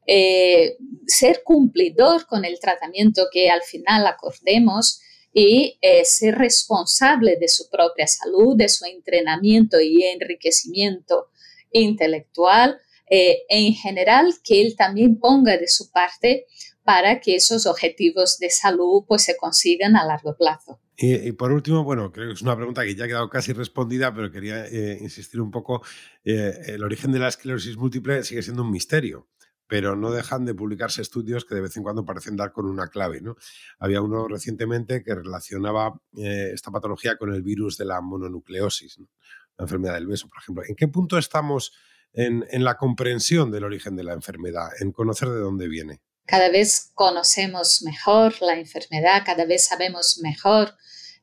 eh, 0.07 0.77
ser 1.07 1.41
cumplidor 1.43 2.27
con 2.27 2.45
el 2.45 2.59
tratamiento 2.59 3.27
que 3.31 3.49
al 3.49 3.63
final 3.63 4.05
acordemos 4.05 5.01
y 5.33 5.77
eh, 5.81 6.05
ser 6.05 6.35
responsable 6.35 7.37
de 7.37 7.47
su 7.47 7.69
propia 7.69 8.07
salud, 8.07 8.55
de 8.55 8.69
su 8.69 8.85
entrenamiento 8.85 9.79
y 9.81 10.03
enriquecimiento 10.03 11.29
intelectual. 11.71 12.79
en 13.07 13.75
general, 13.75 14.33
que 14.43 14.63
él 14.63 14.75
también 14.75 15.19
ponga 15.19 15.57
de 15.57 15.67
su 15.67 15.91
parte 15.91 16.47
para 16.85 17.19
que 17.19 17.35
esos 17.35 17.65
objetivos 17.65 18.37
de 18.37 18.49
salud 18.49 19.03
pues, 19.07 19.23
se 19.23 19.35
consigan 19.35 19.95
a 19.95 20.05
largo 20.05 20.37
plazo. 20.37 20.79
Y, 20.97 21.33
por 21.33 21.51
último, 21.51 21.83
bueno, 21.83 22.11
creo 22.11 22.27
que 22.27 22.33
es 22.33 22.41
una 22.41 22.55
pregunta 22.55 22.83
que 22.83 22.95
ya 22.95 23.03
ha 23.03 23.07
quedado 23.07 23.29
casi 23.29 23.51
respondida, 23.51 24.13
pero 24.13 24.31
quería 24.31 24.65
eh, 24.65 24.97
insistir 25.01 25.41
un 25.41 25.51
poco. 25.51 25.83
Eh, 26.23 26.53
el 26.67 26.83
origen 26.83 27.11
de 27.11 27.19
la 27.19 27.27
esclerosis 27.27 27.75
múltiple 27.75 28.23
sigue 28.23 28.41
siendo 28.41 28.63
un 28.63 28.71
misterio, 28.71 29.27
pero 29.67 29.97
no 29.97 30.09
dejan 30.11 30.45
de 30.45 30.53
publicarse 30.53 31.01
estudios 31.01 31.43
que 31.43 31.55
de 31.55 31.61
vez 31.61 31.75
en 31.75 31.83
cuando 31.83 32.05
parecen 32.05 32.37
dar 32.37 32.53
con 32.53 32.65
una 32.65 32.87
clave. 32.87 33.19
¿no? 33.19 33.35
Había 33.79 34.01
uno 34.01 34.27
recientemente 34.27 35.03
que 35.03 35.15
relacionaba 35.15 35.99
eh, 36.17 36.51
esta 36.53 36.71
patología 36.71 37.17
con 37.17 37.33
el 37.33 37.41
virus 37.43 37.77
de 37.77 37.85
la 37.85 37.99
mononucleosis, 37.99 38.99
la 39.57 39.63
enfermedad 39.63 39.95
del 39.95 40.07
beso, 40.07 40.29
por 40.29 40.37
ejemplo. 40.39 40.63
¿En 40.65 40.75
qué 40.75 40.87
punto 40.87 41.17
estamos 41.17 41.73
en, 42.13 42.45
en 42.51 42.63
la 42.63 42.77
comprensión 42.77 43.51
del 43.51 43.65
origen 43.65 43.97
de 43.97 44.03
la 44.05 44.13
enfermedad, 44.13 44.69
en 44.79 44.93
conocer 44.93 45.27
de 45.27 45.39
dónde 45.39 45.67
viene? 45.67 45.99
Cada 46.25 46.49
vez 46.49 46.91
conocemos 46.93 47.83
mejor 47.83 48.41
la 48.41 48.53
enfermedad, 48.53 49.23
cada 49.25 49.45
vez 49.45 49.65
sabemos 49.65 50.19
mejor 50.21 50.75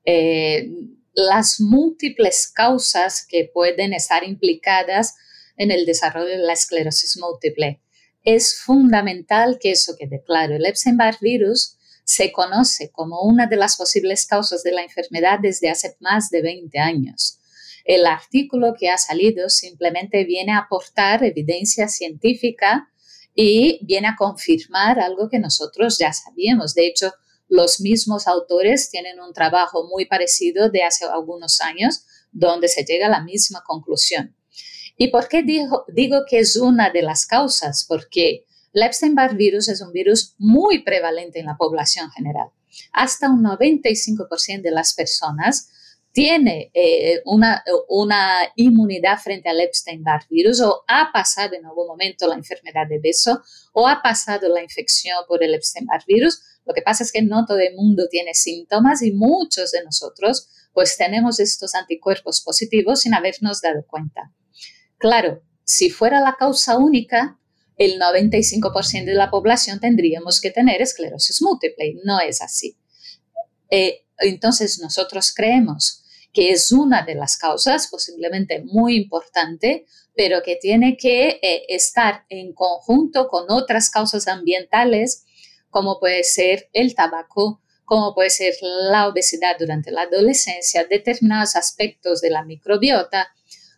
eh, 0.04 0.70
las 1.14 1.60
múltiples 1.60 2.50
causas 2.54 3.26
que 3.26 3.50
pueden 3.52 3.92
estar 3.92 4.24
implicadas 4.24 5.16
en 5.56 5.70
el 5.70 5.86
desarrollo 5.86 6.30
de 6.30 6.38
la 6.38 6.52
esclerosis 6.52 7.18
múltiple. 7.18 7.82
Es 8.24 8.60
fundamental 8.60 9.58
que 9.60 9.72
eso 9.72 9.96
quede 9.98 10.22
claro. 10.22 10.54
El 10.54 10.66
Epstein-Barr 10.66 11.18
virus 11.20 11.76
se 12.04 12.32
conoce 12.32 12.90
como 12.90 13.22
una 13.22 13.46
de 13.46 13.56
las 13.56 13.76
posibles 13.76 14.26
causas 14.26 14.62
de 14.62 14.72
la 14.72 14.82
enfermedad 14.82 15.38
desde 15.40 15.70
hace 15.70 15.96
más 16.00 16.30
de 16.30 16.42
20 16.42 16.78
años. 16.78 17.38
El 17.84 18.06
artículo 18.06 18.74
que 18.78 18.90
ha 18.90 18.98
salido 18.98 19.48
simplemente 19.48 20.24
viene 20.24 20.52
a 20.52 20.58
aportar 20.58 21.24
evidencia 21.24 21.88
científica 21.88 22.91
y 23.34 23.84
viene 23.84 24.08
a 24.08 24.16
confirmar 24.16 25.00
algo 25.00 25.28
que 25.28 25.38
nosotros 25.38 25.98
ya 25.98 26.12
sabíamos. 26.12 26.74
De 26.74 26.86
hecho, 26.86 27.12
los 27.48 27.80
mismos 27.80 28.26
autores 28.26 28.90
tienen 28.90 29.20
un 29.20 29.32
trabajo 29.32 29.86
muy 29.88 30.06
parecido 30.06 30.70
de 30.70 30.82
hace 30.82 31.04
algunos 31.04 31.60
años 31.60 32.04
donde 32.30 32.68
se 32.68 32.84
llega 32.84 33.06
a 33.06 33.10
la 33.10 33.22
misma 33.22 33.62
conclusión. 33.66 34.34
¿Y 34.96 35.08
por 35.08 35.28
qué 35.28 35.42
digo, 35.42 35.84
que 36.28 36.38
es 36.38 36.56
una 36.56 36.90
de 36.90 37.02
las 37.02 37.26
causas? 37.26 37.84
Porque 37.88 38.46
el 38.72 38.82
Epstein-Barr 38.82 39.36
virus 39.36 39.68
es 39.68 39.80
un 39.80 39.92
virus 39.92 40.34
muy 40.38 40.82
prevalente 40.82 41.40
en 41.40 41.46
la 41.46 41.56
población 41.56 42.10
general. 42.10 42.48
Hasta 42.92 43.28
un 43.28 43.42
95% 43.42 44.62
de 44.62 44.70
las 44.70 44.94
personas 44.94 45.70
tiene 46.12 46.70
eh, 46.74 47.22
una, 47.24 47.64
inmunidad 48.56 49.18
frente 49.18 49.48
al 49.48 49.60
Epstein-Barr 49.60 50.26
virus 50.28 50.60
o 50.60 50.84
ha 50.86 51.10
pasado 51.10 51.54
en 51.54 51.64
algún 51.64 51.86
momento 51.86 52.28
la 52.28 52.34
enfermedad 52.34 52.86
de 52.86 52.98
beso 52.98 53.42
o 53.72 53.88
ha 53.88 54.02
pasado 54.02 54.48
la 54.48 54.62
infección 54.62 55.16
por 55.26 55.42
el 55.42 55.54
Epstein-Barr 55.54 56.04
virus. 56.06 56.42
Lo 56.66 56.74
que 56.74 56.82
pasa 56.82 57.02
es 57.02 57.10
que 57.10 57.22
no 57.22 57.46
todo 57.46 57.58
el 57.58 57.74
mundo 57.74 58.06
tiene 58.10 58.34
síntomas 58.34 59.02
y 59.02 59.12
muchos 59.12 59.72
de 59.72 59.82
nosotros 59.84 60.48
pues 60.74 60.96
tenemos 60.96 61.40
estos 61.40 61.74
anticuerpos 61.74 62.42
positivos 62.42 63.00
sin 63.00 63.14
habernos 63.14 63.60
dado 63.62 63.84
cuenta. 63.86 64.32
Claro, 64.98 65.42
si 65.64 65.90
fuera 65.90 66.20
la 66.20 66.36
causa 66.38 66.76
única, 66.76 67.38
el 67.76 67.98
95% 67.98 69.04
de 69.06 69.14
la 69.14 69.30
población 69.30 69.80
tendríamos 69.80 70.40
que 70.40 70.50
tener 70.50 70.82
esclerosis 70.82 71.40
múltiple. 71.42 71.96
No 72.04 72.20
es 72.20 72.42
así. 72.42 72.76
Eh, 73.70 74.04
entonces 74.18 74.78
nosotros 74.80 75.32
creemos 75.34 76.01
que 76.32 76.50
es 76.50 76.72
una 76.72 77.02
de 77.02 77.14
las 77.14 77.36
causas, 77.36 77.88
posiblemente 77.88 78.62
muy 78.64 78.96
importante, 78.96 79.86
pero 80.14 80.42
que 80.42 80.56
tiene 80.56 80.96
que 80.96 81.40
eh, 81.42 81.64
estar 81.68 82.24
en 82.28 82.52
conjunto 82.54 83.28
con 83.28 83.50
otras 83.50 83.90
causas 83.90 84.28
ambientales, 84.28 85.24
como 85.70 86.00
puede 86.00 86.24
ser 86.24 86.68
el 86.72 86.94
tabaco, 86.94 87.60
como 87.84 88.14
puede 88.14 88.30
ser 88.30 88.54
la 88.60 89.08
obesidad 89.08 89.56
durante 89.58 89.90
la 89.90 90.02
adolescencia, 90.02 90.84
determinados 90.84 91.56
aspectos 91.56 92.20
de 92.20 92.30
la 92.30 92.44
microbiota, 92.44 93.28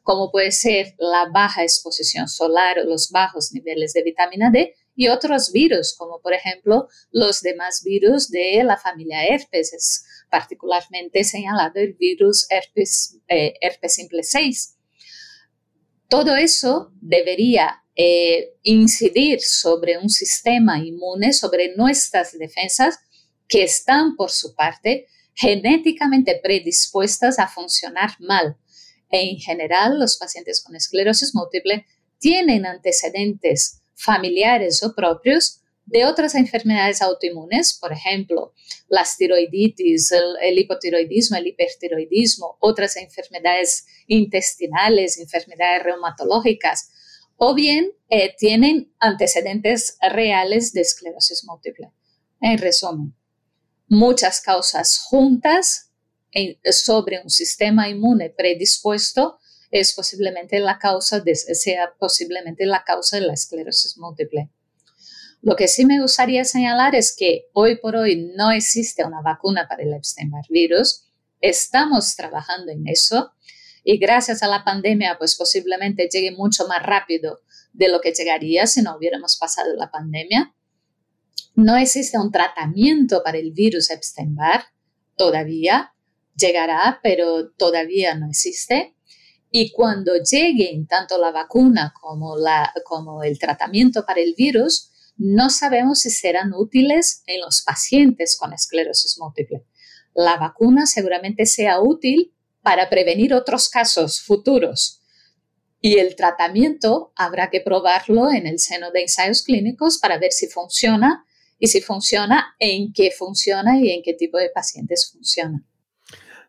como 0.03 0.31
puede 0.31 0.53
ser 0.53 0.95
la 0.99 1.27
baja 1.33 1.63
exposición 1.63 2.29
solar 2.29 2.79
o 2.79 2.85
los 2.85 3.11
bajos 3.11 3.53
niveles 3.53 3.93
de 3.95 4.03
vitamina 4.03 4.51
D, 4.53 4.75
y 4.97 5.09
otros 5.09 5.51
virus, 5.51 5.95
como 5.97 6.21
por 6.21 6.33
ejemplo 6.33 6.89
los 7.11 7.41
demás 7.41 7.83
virus 7.83 8.31
de 8.31 8.63
la 8.65 8.77
familia 8.77 9.27
herpes, 9.27 9.73
es 9.73 10.05
particularmente 10.35 11.23
señalado 11.23 11.79
el 11.79 11.93
virus 11.93 12.49
herpes, 12.51 13.21
eh, 13.29 13.55
herpes 13.61 13.95
simple 13.95 14.25
6. 14.25 14.75
Todo 16.09 16.35
eso 16.35 16.93
debería 17.01 17.85
eh, 17.95 18.57
incidir 18.65 19.41
sobre 19.41 19.97
un 19.97 20.11
sistema 20.11 20.81
inmune, 20.81 21.33
sobre 21.33 21.77
nuestras 21.77 22.37
defensas, 22.37 22.99
que 23.47 23.63
están, 23.63 24.17
por 24.17 24.33
su 24.33 24.57
parte, 24.57 25.07
genéticamente 25.35 26.41
predispuestas 26.43 27.39
a 27.39 27.47
funcionar 27.47 28.17
mal. 28.19 28.57
En 29.11 29.37
general, 29.39 30.01
los 30.01 30.17
pacientes 30.17 30.61
con 30.65 30.75
esclerosis 30.75 31.33
múltiple 31.33 31.87
tienen 32.19 32.67
antecedentes 32.67 33.83
familiares 33.95 34.83
o 34.83 34.97
propios 34.97 35.61
de 35.87 36.07
otras 36.07 36.35
enfermedades 36.35 37.03
autoinmunes, 37.03 37.77
por 37.79 37.93
ejemplo, 37.93 38.55
las 38.89 39.17
tiroiditis, 39.17 40.13
el, 40.13 40.59
hipotiroidismo, 40.59 41.37
el 41.37 41.49
hipertiroidismo, 41.49 42.57
otras 42.61 42.97
enfermedades 42.97 43.87
intestinales, 44.07 45.19
enfermedades 45.19 45.83
reumatológicas, 45.83 46.91
o 47.37 47.55
bien 47.55 47.93
eh, 48.09 48.35
tienen 48.39 48.93
antecedentes 48.99 49.99
reales 50.01 50.73
de 50.73 50.81
esclerosis 50.81 51.45
múltiple. 51.45 51.91
En 52.41 52.59
resumen, 52.59 53.15
muchas 53.89 54.41
causas 54.41 54.99
juntas 54.99 55.91
sobre 56.71 57.21
un 57.23 57.31
sistema 57.31 57.89
inmune 57.89 58.31
predispuesto 58.31 59.39
es 59.71 59.93
posiblemente 59.93 60.59
la 60.61 60.79
causa 60.79 61.23
sea 61.53 61.95
posiblemente 61.99 62.67
la 62.67 62.85
causa 62.85 63.19
de 63.19 63.27
la 63.27 63.35
esclerosis 63.35 63.97
múltiple. 63.99 64.51
Lo 65.45 65.57
que 65.57 65.69
sí 65.69 65.85
me 65.85 66.01
gustaría 66.01 66.43
señalar 66.47 66.95
es 66.95 67.15
que 67.15 67.51
hoy 67.53 67.77
por 67.77 67.97
hoy 67.97 68.33
no 68.35 68.51
existe 68.51 69.05
una 69.05 69.21
vacuna 69.21 69.67
para 69.69 69.83
el 69.83 69.93
Epstein-Barr 69.93 70.47
virus. 70.49 71.05
Estamos 71.43 72.17
trabajando 72.17 72.73
en 72.73 72.89
eso 72.89 73.31
y 73.85 73.99
gracias 73.99 74.43
a 74.43 74.49
la 74.49 74.65
pandemia, 74.65 75.19
pues 75.19 75.37
posiblemente 75.37 76.09
llegue 76.11 76.31
mucho 76.31 76.67
más 76.67 76.83
rápido 76.83 77.41
de 77.75 77.89
lo 77.89 78.01
que 78.01 78.15
llegaría 78.15 78.67
si 78.67 78.81
no 78.81 78.97
hubiéramos 78.97 79.37
pasado 79.37 79.77
la 79.77 79.91
pandemia. 79.91 80.55
No 81.55 81.77
existe 81.77 82.19
un 82.19 82.33
tratamiento 82.33 83.23
para 83.23 83.37
el 83.37 83.53
virus 83.53 83.91
Epstein-Barr 83.91 84.65
todavía. 85.15 85.93
Llegará, 86.37 87.01
pero 87.03 87.51
todavía 87.51 88.15
no 88.15 88.31
existe. 88.31 88.97
Y 89.51 89.73
cuando 89.73 90.15
lleguen 90.17 90.87
tanto 90.87 91.19
la 91.19 91.33
vacuna 91.33 91.93
como, 92.01 92.39
la, 92.39 92.73
como 92.87 93.23
el 93.23 93.39
tratamiento 93.39 94.07
para 94.07 94.23
el 94.23 94.35
virus, 94.35 94.91
no 95.17 95.51
sabemos 95.51 96.01
si 96.01 96.11
serán 96.11 96.53
útiles 96.55 97.23
en 97.27 97.41
los 97.41 97.63
pacientes 97.63 98.37
con 98.39 98.53
esclerosis 98.53 99.19
múltiple. 99.19 99.65
La 100.15 100.37
vacuna 100.37 100.87
seguramente 100.87 101.47
sea 101.47 101.81
útil 101.81 102.35
para 102.63 102.89
prevenir 102.89 103.35
otros 103.35 103.69
casos 103.69 104.21
futuros. 104.21 105.01
Y 105.81 105.99
el 105.99 106.17
tratamiento 106.17 107.13
habrá 107.15 107.51
que 107.51 107.61
probarlo 107.61 108.31
en 108.31 108.47
el 108.47 108.59
seno 108.59 108.91
de 108.91 109.03
ensayos 109.03 109.43
clínicos 109.43 109.99
para 109.99 110.19
ver 110.19 110.33
si 110.33 110.47
funciona 110.47 111.27
y 111.59 111.69
si 111.69 111.81
funciona, 111.81 112.55
en 112.59 112.93
qué 112.93 113.11
funciona 113.11 113.79
y 113.79 113.91
en 113.91 114.03
qué 114.03 114.15
tipo 114.15 114.39
de 114.39 114.51
pacientes 114.51 115.11
funciona. 115.13 115.63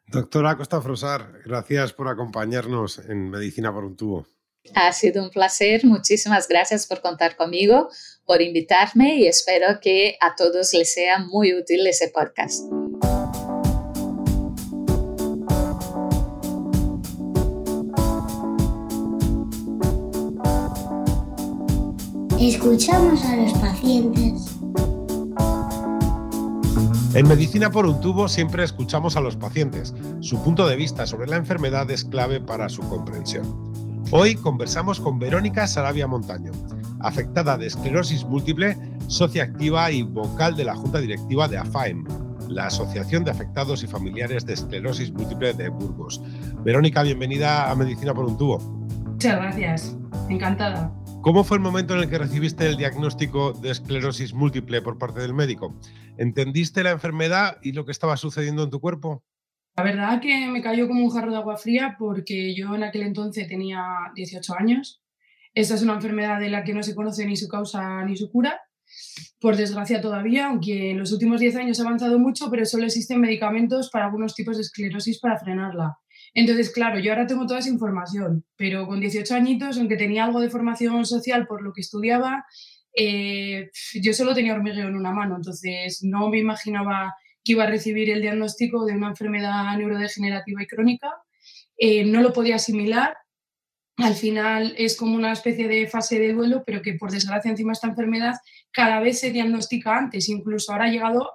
Doctora 0.07 0.55
Costa 0.55 0.81
Frosar, 0.81 1.41
gracias 1.45 1.93
por 1.93 2.07
acompañarnos 2.07 2.99
en 2.99 3.29
Medicina 3.29 3.73
por 3.73 3.85
un 3.85 3.95
tubo. 3.95 4.27
Ha 4.73 4.91
sido 4.93 5.23
un 5.23 5.29
placer, 5.29 5.85
muchísimas 5.85 6.47
gracias 6.47 6.87
por 6.87 7.01
contar 7.01 7.35
conmigo, 7.35 7.89
por 8.25 8.41
invitarme 8.41 9.15
y 9.17 9.27
espero 9.27 9.79
que 9.79 10.17
a 10.19 10.35
todos 10.35 10.73
les 10.73 10.93
sea 10.93 11.19
muy 11.19 11.53
útil 11.53 11.85
ese 11.87 12.09
podcast. 12.09 12.65
Escuchamos 22.39 23.23
a 23.25 23.35
los 23.37 23.53
pacientes. 23.53 24.55
En 27.15 27.27
Medicina 27.27 27.71
por 27.71 27.85
un 27.85 28.01
tubo 28.01 28.27
siempre 28.27 28.63
escuchamos 28.63 29.15
a 29.15 29.21
los 29.21 29.37
pacientes. 29.37 29.93
Su 30.19 30.43
punto 30.43 30.67
de 30.67 30.75
vista 30.75 31.07
sobre 31.07 31.27
la 31.27 31.37
enfermedad 31.37 31.89
es 31.89 32.03
clave 32.03 32.41
para 32.41 32.67
su 32.67 32.81
comprensión. 32.89 33.73
Hoy 34.11 34.35
conversamos 34.35 34.99
con 34.99 35.17
Verónica 35.17 35.65
Sarabia 35.65 36.07
Montaño, 36.07 36.51
afectada 37.07 37.57
de 37.57 37.67
esclerosis 37.67 38.23
múltiple, 38.25 38.77
socia 39.07 39.43
activa 39.43 39.91
y 39.91 40.01
vocal 40.01 40.55
de 40.55 40.65
la 40.65 40.75
Junta 40.75 40.99
Directiva 40.99 41.47
de 41.47 41.57
AFAEM, 41.57 42.03
la 42.49 42.67
Asociación 42.67 43.23
de 43.23 43.31
Afectados 43.31 43.83
y 43.83 43.87
Familiares 43.87 44.45
de 44.45 44.53
Esclerosis 44.53 45.11
Múltiple 45.11 45.53
de 45.53 45.69
Burgos. 45.69 46.21
Verónica, 46.63 47.03
bienvenida 47.03 47.69
a 47.69 47.75
Medicina 47.75 48.13
por 48.13 48.25
un 48.25 48.37
tubo. 48.37 48.59
Muchas 48.59 49.35
gracias, 49.37 49.97
encantada. 50.29 50.91
¿Cómo 51.21 51.43
fue 51.43 51.57
el 51.57 51.63
momento 51.63 51.95
en 51.95 52.01
el 52.01 52.09
que 52.09 52.17
recibiste 52.17 52.67
el 52.67 52.77
diagnóstico 52.77 53.53
de 53.53 53.71
esclerosis 53.71 54.33
múltiple 54.33 54.81
por 54.81 54.97
parte 54.97 55.21
del 55.21 55.33
médico? 55.33 55.75
¿Entendiste 56.17 56.83
la 56.83 56.91
enfermedad 56.91 57.57
y 57.63 57.71
lo 57.71 57.85
que 57.85 57.91
estaba 57.91 58.17
sucediendo 58.17 58.63
en 58.63 58.69
tu 58.69 58.79
cuerpo? 58.79 59.23
La 59.75 59.83
verdad 59.83 60.21
que 60.21 60.47
me 60.47 60.61
cayó 60.61 60.87
como 60.87 61.03
un 61.03 61.09
jarro 61.09 61.31
de 61.31 61.37
agua 61.37 61.57
fría 61.57 61.95
porque 61.97 62.55
yo 62.55 62.73
en 62.75 62.83
aquel 62.83 63.03
entonces 63.03 63.47
tenía 63.47 63.83
18 64.15 64.53
años. 64.57 65.01
Esta 65.55 65.75
es 65.75 65.81
una 65.81 65.93
enfermedad 65.93 66.39
de 66.39 66.49
la 66.49 66.63
que 66.63 66.73
no 66.73 66.83
se 66.83 66.93
conoce 66.93 67.25
ni 67.25 67.37
su 67.37 67.47
causa 67.47 68.03
ni 68.05 68.15
su 68.15 68.29
cura, 68.29 68.61
por 69.39 69.55
desgracia 69.55 70.01
todavía, 70.01 70.47
aunque 70.47 70.91
en 70.91 70.99
los 70.99 71.11
últimos 71.11 71.39
10 71.39 71.55
años 71.55 71.79
ha 71.79 71.83
avanzado 71.83 72.19
mucho, 72.19 72.51
pero 72.51 72.65
solo 72.65 72.85
existen 72.85 73.21
medicamentos 73.21 73.89
para 73.89 74.05
algunos 74.05 74.35
tipos 74.35 74.57
de 74.57 74.63
esclerosis 74.63 75.19
para 75.19 75.39
frenarla. 75.39 75.97
Entonces, 76.33 76.71
claro, 76.71 76.99
yo 76.99 77.11
ahora 77.11 77.25
tengo 77.25 77.47
toda 77.47 77.59
esa 77.59 77.69
información, 77.69 78.43
pero 78.57 78.85
con 78.85 78.99
18 78.99 79.33
añitos, 79.33 79.77
aunque 79.77 79.95
tenía 79.95 80.25
algo 80.25 80.41
de 80.41 80.49
formación 80.49 81.05
social 81.05 81.47
por 81.47 81.63
lo 81.63 81.71
que 81.73 81.81
estudiaba, 81.81 82.45
eh, 82.97 83.69
yo 84.01 84.13
solo 84.13 84.33
tenía 84.33 84.53
hormigueo 84.53 84.87
en 84.87 84.95
una 84.95 85.11
mano, 85.11 85.37
entonces 85.37 85.99
no 86.03 86.29
me 86.29 86.39
imaginaba 86.39 87.13
que 87.43 87.53
iba 87.53 87.63
a 87.63 87.67
recibir 87.67 88.09
el 88.09 88.21
diagnóstico 88.21 88.85
de 88.85 88.93
una 88.93 89.09
enfermedad 89.09 89.77
neurodegenerativa 89.77 90.63
y 90.63 90.67
crónica. 90.67 91.13
Eh, 91.77 92.03
no 92.03 92.21
lo 92.21 92.33
podía 92.33 92.55
asimilar. 92.55 93.15
Al 93.97 94.15
final 94.15 94.75
es 94.77 94.97
como 94.97 95.15
una 95.15 95.31
especie 95.31 95.67
de 95.67 95.87
fase 95.87 96.19
de 96.19 96.33
duelo, 96.33 96.63
pero 96.65 96.81
que 96.81 96.93
por 96.95 97.11
desgracia 97.11 97.49
encima 97.49 97.71
esta 97.71 97.87
enfermedad 97.87 98.35
cada 98.71 98.99
vez 98.99 99.19
se 99.19 99.31
diagnostica 99.31 99.97
antes. 99.97 100.27
Incluso 100.29 100.71
ahora 100.71 100.85
ha 100.85 100.89
llegado 100.89 101.31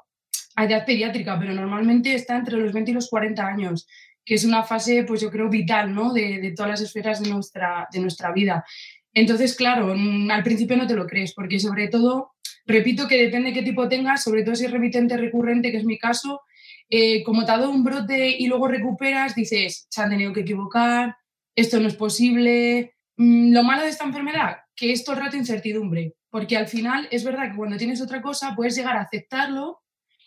a 0.57 0.65
edad 0.65 0.85
pediátrica, 0.85 1.39
pero 1.39 1.55
normalmente 1.55 2.15
está 2.15 2.37
entre 2.37 2.59
los 2.59 2.73
20 2.73 2.91
y 2.91 2.95
los 2.95 3.09
40 3.09 3.47
años 3.47 3.87
que 4.25 4.35
es 4.35 4.45
una 4.45 4.63
fase, 4.63 5.05
pues 5.05 5.21
yo 5.21 5.31
creo, 5.31 5.49
vital, 5.49 5.95
¿no? 5.95 6.13
De, 6.13 6.53
todas 6.57 6.71
las 6.71 6.81
esferas 6.81 7.21
de 7.21 7.31
nuestra, 7.31 7.89
de 7.93 8.01
nuestra 8.01 8.33
vida. 8.33 8.65
Entonces, 9.13 9.57
claro, 9.57 9.95
mm, 9.97 10.31
al 10.31 10.43
principio 10.43 10.77
no 10.77 10.87
te 10.87 10.95
lo 10.95 11.07
crees, 11.07 11.35
porque 11.35 11.59
sobre 11.59 11.89
todo, 11.89 12.33
repito 12.67 13.09
que 13.09 13.21
depende 13.21 13.49
de 13.51 13.55
qué 13.55 13.63
tipo 13.63 13.89
tengas, 13.89 14.23
sobre 14.23 14.45
todo 14.45 14.55
si 14.55 14.67
es 14.67 14.71
remitente 14.71 15.17
recurrente, 15.17 15.71
que 15.71 15.79
es 15.79 15.85
mi 15.85 15.99
caso, 15.99 16.43
eh, 16.89 17.23
como 17.25 17.45
te 17.45 17.53
ha 17.53 17.59
dado 17.59 17.71
un 17.71 17.83
brote 17.83 18.37
y 18.39 18.47
luego 18.47 18.69
recuperas, 18.69 19.35
dices, 19.35 19.87
se 19.89 20.01
han 20.01 20.11
tenido 20.11 20.33
que 20.33 20.41
equivocar, 20.41 21.17
esto 21.55 21.81
no 21.81 21.89
es 21.89 21.97
posible. 21.97 22.95
Mm, 23.17 23.53
lo 23.53 23.63
malo 23.63 23.83
de 23.83 23.91
esta 23.91 24.05
enfermedad, 24.05 24.59
que 24.75 24.93
es 24.93 25.05
todo 25.05 25.17
el 25.17 25.23
rato 25.23 25.37
incertidumbre, 25.37 26.15
porque 26.31 26.57
al 26.57 26.69
final 26.69 27.09
es 27.11 27.25
verdad 27.25 27.51
que 27.51 27.57
cuando 27.57 27.77
tienes 27.77 28.01
otra 28.01 28.23
cosa 28.23 28.55
puedes 28.55 28.77
llegar 28.77 28.97
a 28.97 29.03
aceptarlo 29.03 29.83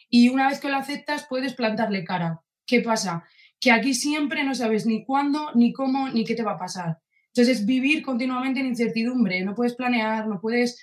y 0.10 0.30
una 0.30 0.50
vez 0.50 0.60
que 0.60 0.70
lo 0.70 0.78
aceptas 0.78 1.26
puedes 1.28 1.54
plantarle 1.54 2.04
cara. 2.04 2.42
¿Qué 2.66 2.82
pasa? 2.82 3.26
que 3.64 3.72
aquí 3.72 3.94
siempre 3.94 4.44
no 4.44 4.54
sabes 4.54 4.86
ni 4.86 5.06
cuándo, 5.06 5.52
ni 5.56 5.72
cómo, 5.72 6.10
ni 6.10 6.26
qué 6.26 6.36
te 6.36 6.44
va 6.44 6.52
a 6.52 6.58
pasar. 6.58 6.98
Entonces, 7.28 7.66
vivir 7.66 8.04
continuamente 8.04 8.60
en 8.60 8.66
incertidumbre, 8.66 9.42
no 9.42 9.56
puedes 9.56 9.74
planear, 9.74 10.28
no 10.28 10.42
puedes... 10.42 10.78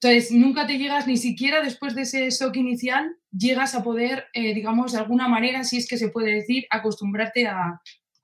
Entonces, 0.00 0.32
nunca 0.32 0.66
te 0.66 0.76
llegas, 0.76 1.06
ni 1.06 1.16
siquiera 1.16 1.62
después 1.62 1.94
de 1.94 2.02
ese 2.02 2.28
shock 2.30 2.56
inicial, 2.56 3.16
llegas 3.30 3.76
a 3.76 3.84
poder, 3.84 4.24
eh, 4.34 4.52
digamos, 4.52 4.92
de 4.92 4.98
alguna 4.98 5.28
manera, 5.28 5.62
si 5.62 5.76
es 5.76 5.86
que 5.86 5.96
se 5.96 6.08
puede 6.08 6.32
decir, 6.32 6.66
acostumbrarte 6.70 7.46
a, 7.46 7.80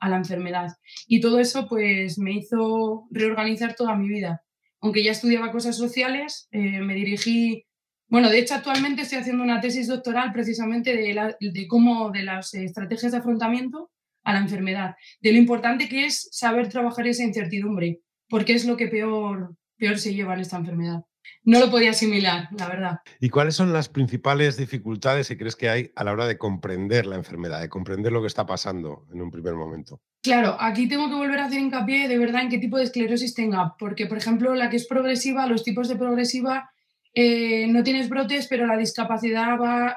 la 0.08 0.16
enfermedad. 0.16 0.68
Y 1.06 1.20
todo 1.20 1.38
eso, 1.38 1.68
pues, 1.68 2.18
me 2.18 2.32
hizo 2.32 3.06
reorganizar 3.10 3.74
toda 3.74 3.96
mi 3.96 4.08
vida. 4.08 4.42
Aunque 4.80 5.04
ya 5.04 5.12
estudiaba 5.12 5.52
cosas 5.52 5.76
sociales, 5.76 6.48
eh, 6.52 6.80
me 6.80 6.94
dirigí 6.94 7.66
bueno, 8.10 8.28
de 8.28 8.40
hecho, 8.40 8.56
actualmente 8.56 9.02
estoy 9.02 9.18
haciendo 9.18 9.44
una 9.44 9.60
tesis 9.60 9.86
doctoral 9.86 10.32
precisamente 10.32 10.96
de, 10.96 11.36
de 11.38 11.68
cómo, 11.68 12.10
de 12.10 12.24
las 12.24 12.52
estrategias 12.54 13.12
de 13.12 13.18
afrontamiento 13.18 13.92
a 14.24 14.32
la 14.32 14.40
enfermedad, 14.40 14.96
de 15.20 15.30
lo 15.30 15.38
importante 15.38 15.88
que 15.88 16.06
es 16.06 16.28
saber 16.32 16.68
trabajar 16.68 17.06
esa 17.06 17.22
incertidumbre, 17.22 18.00
porque 18.28 18.54
es 18.54 18.64
lo 18.64 18.76
que 18.76 18.88
peor, 18.88 19.54
peor 19.76 19.98
se 19.98 20.12
lleva 20.12 20.34
en 20.34 20.40
esta 20.40 20.56
enfermedad. 20.56 21.04
No 21.44 21.58
lo 21.58 21.70
podía 21.70 21.90
asimilar, 21.90 22.48
la 22.56 22.68
verdad. 22.68 23.00
¿Y 23.20 23.28
cuáles 23.28 23.54
son 23.54 23.72
las 23.72 23.88
principales 23.88 24.56
dificultades 24.56 25.28
que 25.28 25.38
crees 25.38 25.56
que 25.56 25.68
hay 25.68 25.90
a 25.96 26.04
la 26.04 26.12
hora 26.12 26.26
de 26.26 26.38
comprender 26.38 27.06
la 27.06 27.16
enfermedad, 27.16 27.60
de 27.60 27.68
comprender 27.68 28.12
lo 28.12 28.20
que 28.20 28.26
está 28.26 28.46
pasando 28.46 29.06
en 29.12 29.22
un 29.22 29.30
primer 29.30 29.54
momento? 29.54 30.00
Claro, 30.22 30.56
aquí 30.60 30.86
tengo 30.86 31.08
que 31.08 31.14
volver 31.14 31.38
a 31.38 31.46
hacer 31.46 31.60
hincapié 31.60 32.08
de 32.08 32.18
verdad 32.18 32.42
en 32.42 32.50
qué 32.50 32.58
tipo 32.58 32.76
de 32.76 32.84
esclerosis 32.84 33.34
tenga, 33.34 33.74
porque 33.78 34.06
por 34.06 34.18
ejemplo 34.18 34.54
la 34.54 34.68
que 34.68 34.76
es 34.76 34.86
progresiva, 34.86 35.46
los 35.46 35.64
tipos 35.64 35.88
de 35.88 35.96
progresiva, 35.96 36.70
eh, 37.12 37.66
no 37.66 37.82
tienes 37.82 38.08
brotes, 38.08 38.46
pero 38.46 38.66
la 38.66 38.76
discapacidad 38.76 39.58
va, 39.58 39.96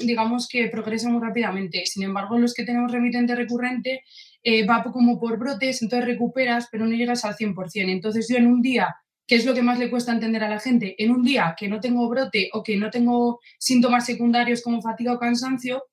digamos 0.00 0.48
que 0.48 0.68
progresa 0.68 1.10
muy 1.10 1.20
rápidamente. 1.20 1.84
Sin 1.84 2.04
embargo, 2.04 2.38
los 2.38 2.54
que 2.54 2.64
tenemos 2.64 2.90
remitente 2.90 3.34
recurrente 3.34 4.02
eh, 4.42 4.64
va 4.66 4.82
como 4.82 5.20
por 5.20 5.38
brotes, 5.38 5.82
entonces 5.82 6.06
recuperas, 6.06 6.68
pero 6.70 6.86
no 6.86 6.94
llegas 6.94 7.24
al 7.24 7.36
100%. 7.36 7.90
Entonces 7.90 8.28
yo 8.28 8.36
en 8.36 8.46
un 8.46 8.62
día 8.62 8.94
¿Qué 9.26 9.36
es 9.36 9.46
lo 9.46 9.54
que 9.54 9.62
más 9.62 9.78
le 9.78 9.90
cuesta 9.90 10.12
entender 10.12 10.44
a 10.44 10.48
la 10.50 10.60
gente? 10.60 10.94
En 11.02 11.10
un 11.10 11.22
día 11.22 11.54
que 11.58 11.68
no 11.68 11.80
tengo 11.80 12.08
brote 12.08 12.50
o 12.52 12.62
que 12.62 12.76
no 12.76 12.90
tengo 12.90 13.40
síntomas 13.58 14.04
secundarios 14.04 14.62
como 14.62 14.82
fatiga 14.82 15.14
o 15.14 15.18
cansancio, 15.18 15.84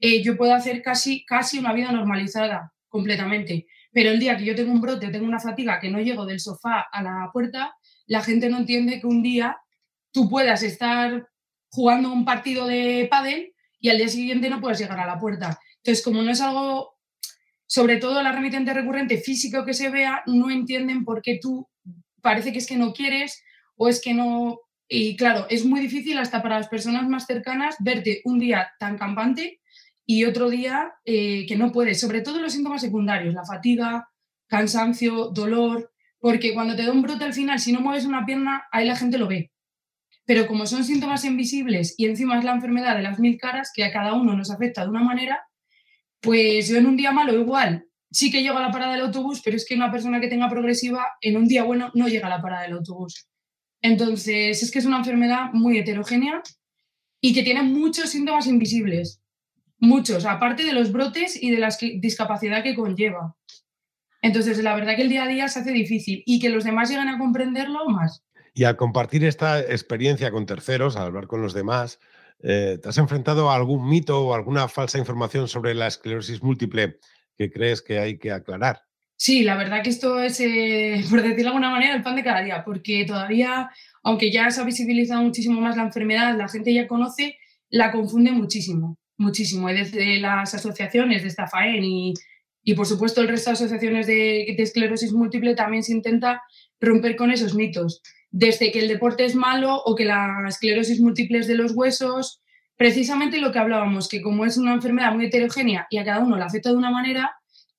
eh, 0.00 0.22
yo 0.22 0.36
puedo 0.36 0.54
hacer 0.54 0.82
casi, 0.82 1.24
casi 1.24 1.58
una 1.58 1.72
vida 1.72 1.92
normalizada 1.92 2.72
completamente. 2.88 3.66
Pero 3.92 4.10
el 4.10 4.18
día 4.18 4.36
que 4.36 4.44
yo 4.44 4.54
tengo 4.56 4.72
un 4.72 4.80
brote 4.80 5.06
o 5.06 5.10
tengo 5.10 5.26
una 5.26 5.38
fatiga 5.38 5.78
que 5.78 5.90
no 5.90 6.00
llego 6.00 6.26
del 6.26 6.40
sofá 6.40 6.86
a 6.90 7.02
la 7.02 7.30
puerta, 7.32 7.74
la 8.06 8.22
gente 8.22 8.48
no 8.50 8.58
entiende 8.58 9.00
que 9.00 9.06
un 9.06 9.22
día 9.22 9.56
tú 10.10 10.28
puedas 10.28 10.62
estar 10.62 11.28
jugando 11.68 12.12
un 12.12 12.24
partido 12.24 12.66
de 12.66 13.06
pádel 13.08 13.52
y 13.78 13.88
al 13.88 13.98
día 13.98 14.08
siguiente 14.08 14.50
no 14.50 14.60
puedes 14.60 14.80
llegar 14.80 14.98
a 14.98 15.06
la 15.06 15.18
puerta. 15.18 15.60
Entonces, 15.76 16.04
como 16.04 16.22
no 16.22 16.30
es 16.30 16.40
algo, 16.40 16.98
sobre 17.66 17.98
todo 17.98 18.20
la 18.22 18.32
remitente 18.32 18.74
recurrente 18.74 19.18
físico 19.18 19.64
que 19.64 19.74
se 19.74 19.90
vea, 19.90 20.22
no 20.26 20.50
entienden 20.50 21.04
por 21.04 21.22
qué 21.22 21.38
tú 21.40 21.68
parece 22.22 22.52
que 22.52 22.58
es 22.58 22.66
que 22.66 22.76
no 22.76 22.92
quieres 22.92 23.42
o 23.76 23.88
es 23.88 24.00
que 24.00 24.14
no... 24.14 24.60
Y 24.88 25.16
claro, 25.16 25.46
es 25.48 25.64
muy 25.64 25.80
difícil 25.80 26.18
hasta 26.18 26.42
para 26.42 26.58
las 26.58 26.68
personas 26.68 27.08
más 27.08 27.26
cercanas 27.26 27.76
verte 27.78 28.22
un 28.24 28.40
día 28.40 28.72
tan 28.78 28.98
campante 28.98 29.60
y 30.04 30.24
otro 30.24 30.50
día 30.50 30.92
eh, 31.04 31.46
que 31.46 31.56
no 31.56 31.70
puedes, 31.70 32.00
sobre 32.00 32.20
todo 32.20 32.40
los 32.40 32.52
síntomas 32.52 32.80
secundarios, 32.80 33.32
la 33.32 33.44
fatiga, 33.44 34.08
cansancio, 34.48 35.28
dolor, 35.28 35.92
porque 36.18 36.52
cuando 36.52 36.74
te 36.74 36.84
da 36.84 36.92
un 36.92 37.02
brote 37.02 37.24
al 37.24 37.32
final, 37.32 37.60
si 37.60 37.72
no 37.72 37.80
mueves 37.80 38.04
una 38.04 38.26
pierna, 38.26 38.64
ahí 38.72 38.86
la 38.86 38.96
gente 38.96 39.18
lo 39.18 39.28
ve. 39.28 39.52
Pero 40.26 40.46
como 40.46 40.66
son 40.66 40.84
síntomas 40.84 41.24
invisibles 41.24 41.94
y 41.96 42.06
encima 42.06 42.38
es 42.38 42.44
la 42.44 42.52
enfermedad 42.52 42.96
de 42.96 43.02
las 43.02 43.20
mil 43.20 43.38
caras, 43.38 43.70
que 43.74 43.84
a 43.84 43.92
cada 43.92 44.14
uno 44.14 44.36
nos 44.36 44.50
afecta 44.50 44.82
de 44.82 44.90
una 44.90 45.02
manera, 45.02 45.40
pues 46.20 46.68
yo 46.68 46.76
en 46.76 46.86
un 46.86 46.96
día 46.96 47.12
malo 47.12 47.32
igual 47.38 47.86
sí 48.10 48.30
que 48.30 48.42
llega 48.42 48.58
a 48.58 48.62
la 48.62 48.72
parada 48.72 48.92
del 48.92 49.02
autobús, 49.02 49.40
pero 49.44 49.56
es 49.56 49.64
que 49.64 49.74
una 49.74 49.90
persona 49.90 50.20
que 50.20 50.28
tenga 50.28 50.48
progresiva 50.48 51.06
en 51.20 51.36
un 51.36 51.46
día 51.46 51.64
bueno 51.64 51.90
no 51.94 52.08
llega 52.08 52.26
a 52.26 52.30
la 52.30 52.42
parada 52.42 52.62
del 52.62 52.72
autobús. 52.72 53.28
Entonces, 53.82 54.62
es 54.62 54.70
que 54.70 54.78
es 54.78 54.84
una 54.84 54.98
enfermedad 54.98 55.52
muy 55.52 55.78
heterogénea 55.78 56.42
y 57.20 57.32
que 57.32 57.42
tiene 57.42 57.62
muchos 57.62 58.10
síntomas 58.10 58.46
invisibles, 58.46 59.22
muchos, 59.78 60.26
aparte 60.26 60.64
de 60.64 60.72
los 60.72 60.92
brotes 60.92 61.40
y 61.40 61.50
de 61.50 61.58
la 61.58 61.74
discapacidad 62.00 62.62
que 62.62 62.74
conlleva. 62.74 63.36
Entonces, 64.22 64.62
la 64.62 64.74
verdad 64.74 64.96
que 64.96 65.02
el 65.02 65.08
día 65.08 65.24
a 65.24 65.28
día 65.28 65.48
se 65.48 65.60
hace 65.60 65.72
difícil 65.72 66.22
y 66.26 66.40
que 66.40 66.50
los 66.50 66.64
demás 66.64 66.90
lleguen 66.90 67.08
a 67.08 67.18
comprenderlo 67.18 67.88
más. 67.88 68.22
Y 68.52 68.64
al 68.64 68.76
compartir 68.76 69.24
esta 69.24 69.60
experiencia 69.60 70.30
con 70.30 70.44
terceros, 70.44 70.96
al 70.96 71.04
hablar 71.04 71.26
con 71.26 71.40
los 71.40 71.54
demás, 71.54 72.00
eh, 72.42 72.78
¿te 72.82 72.88
has 72.88 72.98
enfrentado 72.98 73.50
a 73.50 73.56
algún 73.56 73.88
mito 73.88 74.26
o 74.26 74.34
alguna 74.34 74.68
falsa 74.68 74.98
información 74.98 75.48
sobre 75.48 75.74
la 75.74 75.86
esclerosis 75.86 76.42
múltiple 76.42 76.98
crees 77.48 77.80
que 77.80 78.00
hay 78.00 78.18
que 78.18 78.32
aclarar. 78.32 78.82
Sí, 79.22 79.42
la 79.42 79.54
verdad 79.54 79.82
que 79.82 79.90
esto 79.90 80.18
es, 80.18 80.40
eh, 80.40 81.04
por 81.10 81.20
decirlo 81.20 81.42
de 81.42 81.48
alguna 81.48 81.70
manera, 81.70 81.94
el 81.94 82.02
pan 82.02 82.16
de 82.16 82.24
cada 82.24 82.42
día, 82.42 82.64
porque 82.64 83.04
todavía, 83.06 83.70
aunque 84.02 84.32
ya 84.32 84.50
se 84.50 84.60
ha 84.60 84.64
visibilizado 84.64 85.22
muchísimo 85.22 85.60
más 85.60 85.76
la 85.76 85.82
enfermedad, 85.82 86.36
la 86.36 86.48
gente 86.48 86.72
ya 86.72 86.88
conoce, 86.88 87.36
la 87.68 87.92
confunde 87.92 88.32
muchísimo, 88.32 88.98
muchísimo. 89.18 89.68
Desde 89.68 90.18
las 90.20 90.54
asociaciones, 90.54 91.22
de 91.22 91.28
esta 91.28 91.46
FAEN 91.46 91.84
y, 91.84 92.14
y 92.62 92.74
por 92.74 92.86
supuesto 92.86 93.20
el 93.20 93.28
resto 93.28 93.50
de 93.50 93.54
asociaciones 93.54 94.06
de, 94.06 94.54
de 94.56 94.62
esclerosis 94.62 95.12
múltiple 95.12 95.54
también 95.54 95.82
se 95.82 95.92
intenta 95.92 96.42
romper 96.80 97.14
con 97.14 97.30
esos 97.30 97.54
mitos. 97.54 98.02
Desde 98.30 98.72
que 98.72 98.80
el 98.80 98.88
deporte 98.88 99.26
es 99.26 99.34
malo 99.34 99.82
o 99.84 99.94
que 99.94 100.06
la 100.06 100.46
esclerosis 100.48 100.98
múltiple 100.98 101.38
es 101.38 101.46
de 101.46 101.56
los 101.56 101.72
huesos, 101.72 102.40
precisamente 102.80 103.42
lo 103.42 103.52
que 103.52 103.58
hablábamos, 103.58 104.08
que 104.08 104.22
como 104.22 104.46
es 104.46 104.56
una 104.56 104.72
enfermedad 104.72 105.12
muy 105.12 105.26
heterogénea 105.26 105.86
y 105.90 105.98
a 105.98 106.04
cada 106.04 106.20
uno 106.20 106.38
la 106.38 106.46
afecta 106.46 106.70
de 106.70 106.76
una 106.76 106.90
manera, 106.90 107.30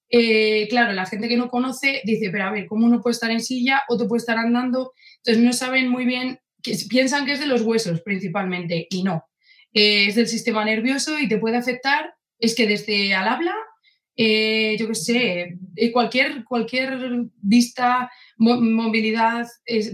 eh, 0.07 0.67
claro, 0.69 0.91
la 0.91 1.07
gente 1.07 1.27
que 1.27 1.37
no 1.37 1.49
conoce 1.49 2.03
dice, 2.05 2.29
pero 2.29 2.43
a 2.43 2.51
ver, 2.51 2.67
¿cómo 2.67 2.85
uno 2.85 3.01
puede 3.01 3.13
estar 3.13 3.31
en 3.31 3.41
silla, 3.41 3.81
otro 3.89 4.07
puede 4.07 4.19
estar 4.19 4.37
andando? 4.37 4.93
Entonces 5.17 5.43
no 5.43 5.53
saben 5.53 5.89
muy 5.89 6.05
bien, 6.05 6.37
que, 6.61 6.77
piensan 6.87 7.25
que 7.25 7.31
es 7.31 7.39
de 7.39 7.47
los 7.47 7.63
huesos 7.63 8.01
principalmente 8.01 8.85
y 8.91 9.01
no. 9.01 9.25
Eh, 9.73 10.05
es 10.09 10.13
del 10.13 10.27
sistema 10.27 10.63
nervioso 10.63 11.17
y 11.17 11.27
te 11.27 11.39
puede 11.39 11.57
afectar, 11.57 12.13
es 12.37 12.53
que 12.53 12.67
desde 12.67 13.15
al 13.15 13.27
habla, 13.27 13.55
eh, 14.15 14.75
yo 14.77 14.87
qué 14.87 14.93
sé, 14.93 15.57
cualquier, 15.91 16.43
cualquier 16.43 17.25
vista, 17.41 18.11
movilidad, 18.37 19.47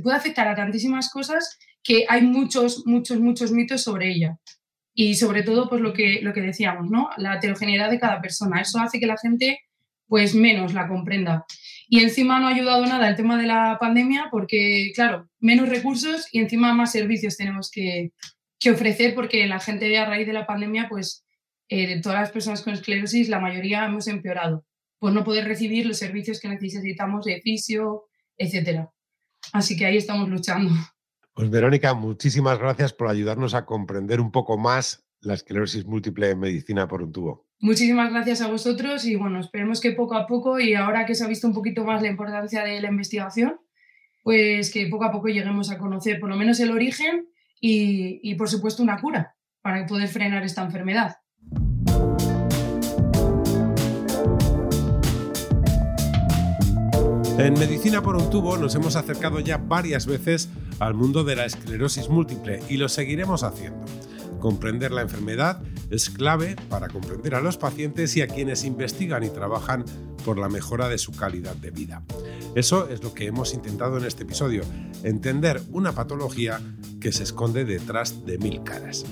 puede 0.03 0.17
afectar 0.17 0.49
a 0.49 0.55
tantísimas 0.55 1.09
cosas 1.09 1.57
que 1.81 2.05
hay 2.09 2.23
muchos, 2.23 2.85
muchos, 2.85 3.21
muchos 3.21 3.53
mitos 3.53 3.83
sobre 3.83 4.11
ella 4.11 4.37
y 4.99 5.13
sobre 5.13 5.43
todo 5.43 5.69
pues 5.69 5.79
lo 5.79 5.93
que, 5.93 6.21
lo 6.23 6.33
que 6.33 6.41
decíamos, 6.41 6.89
¿no? 6.89 7.11
La 7.17 7.35
heterogeneidad 7.35 7.91
de 7.91 7.99
cada 7.99 8.19
persona. 8.19 8.61
Eso 8.61 8.79
hace 8.79 8.99
que 8.99 9.05
la 9.05 9.15
gente 9.15 9.59
pues 10.07 10.33
menos 10.33 10.73
la 10.73 10.87
comprenda. 10.87 11.45
Y 11.87 11.99
encima 11.99 12.39
no 12.39 12.47
ha 12.47 12.49
ayudado 12.55 12.83
nada 12.87 13.07
el 13.07 13.15
tema 13.15 13.37
de 13.37 13.45
la 13.45 13.77
pandemia 13.79 14.29
porque, 14.31 14.91
claro, 14.95 15.29
menos 15.39 15.69
recursos 15.69 16.27
y 16.31 16.39
encima 16.39 16.73
más 16.73 16.93
servicios 16.93 17.37
tenemos 17.37 17.69
que, 17.69 18.11
que 18.59 18.71
ofrecer 18.71 19.13
porque 19.13 19.45
la 19.45 19.59
gente 19.59 19.95
a 19.99 20.05
raíz 20.05 20.25
de 20.25 20.33
la 20.33 20.47
pandemia, 20.47 20.87
pues 20.89 21.23
eh, 21.69 22.01
todas 22.01 22.19
las 22.19 22.31
personas 22.31 22.63
con 22.63 22.73
esclerosis, 22.73 23.29
la 23.29 23.39
mayoría 23.39 23.85
hemos 23.85 24.07
empeorado 24.07 24.65
por 24.97 25.13
no 25.13 25.23
poder 25.23 25.45
recibir 25.45 25.85
los 25.85 25.99
servicios 25.99 26.39
que 26.39 26.49
necesitamos 26.49 27.23
de 27.23 27.39
fisio, 27.41 28.05
etc. 28.35 28.87
Así 29.53 29.77
que 29.77 29.85
ahí 29.85 29.97
estamos 29.97 30.27
luchando. 30.27 30.73
Pues 31.37 31.51
Verónica, 31.51 31.93
muchísimas 31.93 32.57
gracias 32.57 32.93
por 32.93 33.09
ayudarnos 33.09 33.53
a 33.53 33.63
comprender 33.63 34.19
un 34.19 34.31
poco 34.31 34.57
más 34.57 35.07
la 35.21 35.35
esclerosis 35.35 35.85
múltiple 35.85 36.31
en 36.31 36.39
medicina 36.39 36.87
por 36.87 37.03
un 37.03 37.11
tubo. 37.11 37.45
Muchísimas 37.59 38.09
gracias 38.11 38.41
a 38.41 38.47
vosotros 38.47 39.05
y 39.05 39.17
bueno, 39.17 39.39
esperemos 39.39 39.79
que 39.79 39.91
poco 39.91 40.15
a 40.15 40.25
poco 40.25 40.59
y 40.59 40.73
ahora 40.73 41.05
que 41.05 41.13
se 41.13 41.23
ha 41.23 41.27
visto 41.27 41.45
un 41.45 41.53
poquito 41.53 41.83
más 41.83 42.01
la 42.01 42.07
importancia 42.07 42.63
de 42.63 42.81
la 42.81 42.89
investigación, 42.89 43.59
pues 44.23 44.71
que 44.71 44.87
poco 44.87 45.05
a 45.05 45.11
poco 45.11 45.27
lleguemos 45.27 45.69
a 45.69 45.77
conocer 45.77 46.19
por 46.19 46.29
lo 46.29 46.37
menos 46.37 46.59
el 46.59 46.71
origen 46.71 47.27
y, 47.61 48.19
y 48.23 48.33
por 48.33 48.49
supuesto 48.49 48.81
una 48.81 48.99
cura 48.99 49.35
para 49.61 49.85
poder 49.85 50.07
frenar 50.07 50.43
esta 50.43 50.63
enfermedad. 50.63 51.17
En 57.37 57.53
Medicina 57.53 58.01
por 58.01 58.15
un 58.15 58.31
tubo 58.31 58.57
nos 58.57 58.73
hemos 58.73 58.95
acercado 58.95 59.39
ya 59.39 59.57
varias 59.57 60.07
veces 60.07 60.49
al 60.79 60.95
mundo 60.95 61.23
de 61.23 61.35
la 61.35 61.45
esclerosis 61.45 62.09
múltiple 62.09 62.63
y 62.67 62.77
lo 62.77 62.89
seguiremos 62.89 63.43
haciendo. 63.43 63.85
Comprender 64.39 64.91
la 64.91 65.03
enfermedad 65.03 65.61
es 65.91 66.09
clave 66.09 66.55
para 66.67 66.87
comprender 66.87 67.35
a 67.35 67.41
los 67.41 67.57
pacientes 67.57 68.17
y 68.17 68.23
a 68.23 68.27
quienes 68.27 68.63
investigan 68.63 69.23
y 69.23 69.29
trabajan 69.29 69.85
por 70.25 70.39
la 70.39 70.49
mejora 70.49 70.89
de 70.89 70.97
su 70.97 71.11
calidad 71.11 71.55
de 71.55 71.69
vida. 71.69 72.01
Eso 72.55 72.89
es 72.89 73.03
lo 73.03 73.13
que 73.13 73.27
hemos 73.27 73.53
intentado 73.53 73.99
en 73.99 74.05
este 74.05 74.23
episodio, 74.23 74.63
entender 75.03 75.61
una 75.71 75.91
patología 75.91 76.59
que 76.99 77.11
se 77.11 77.21
esconde 77.21 77.65
detrás 77.65 78.25
de 78.25 78.39
mil 78.39 78.63
caras. 78.63 79.05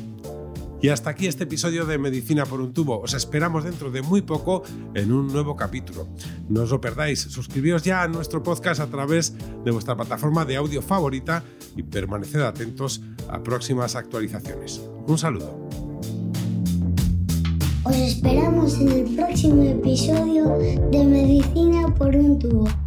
Y 0.81 0.89
hasta 0.89 1.09
aquí 1.09 1.27
este 1.27 1.45
episodio 1.45 1.85
de 1.85 1.97
Medicina 1.97 2.45
por 2.45 2.61
un 2.61 2.73
tubo. 2.73 2.99
Os 2.99 3.13
esperamos 3.13 3.63
dentro 3.63 3.91
de 3.91 4.01
muy 4.01 4.21
poco 4.21 4.63
en 4.93 5.11
un 5.11 5.27
nuevo 5.27 5.55
capítulo. 5.55 6.07
No 6.49 6.63
os 6.63 6.69
lo 6.69 6.79
perdáis, 6.79 7.21
suscribíos 7.21 7.83
ya 7.83 8.03
a 8.03 8.07
nuestro 8.07 8.43
podcast 8.43 8.81
a 8.81 8.87
través 8.87 9.33
de 9.63 9.71
vuestra 9.71 9.95
plataforma 9.95 10.45
de 10.45 10.57
audio 10.57 10.81
favorita 10.81 11.43
y 11.75 11.83
permaneced 11.83 12.41
atentos 12.41 13.01
a 13.29 13.41
próximas 13.41 13.95
actualizaciones. 13.95 14.81
Un 15.07 15.17
saludo. 15.17 15.67
Os 17.83 17.95
esperamos 17.95 18.79
en 18.79 18.89
el 18.89 19.15
próximo 19.15 19.63
episodio 19.63 20.57
de 20.91 21.05
Medicina 21.05 21.93
por 21.95 22.15
un 22.15 22.39
tubo. 22.39 22.84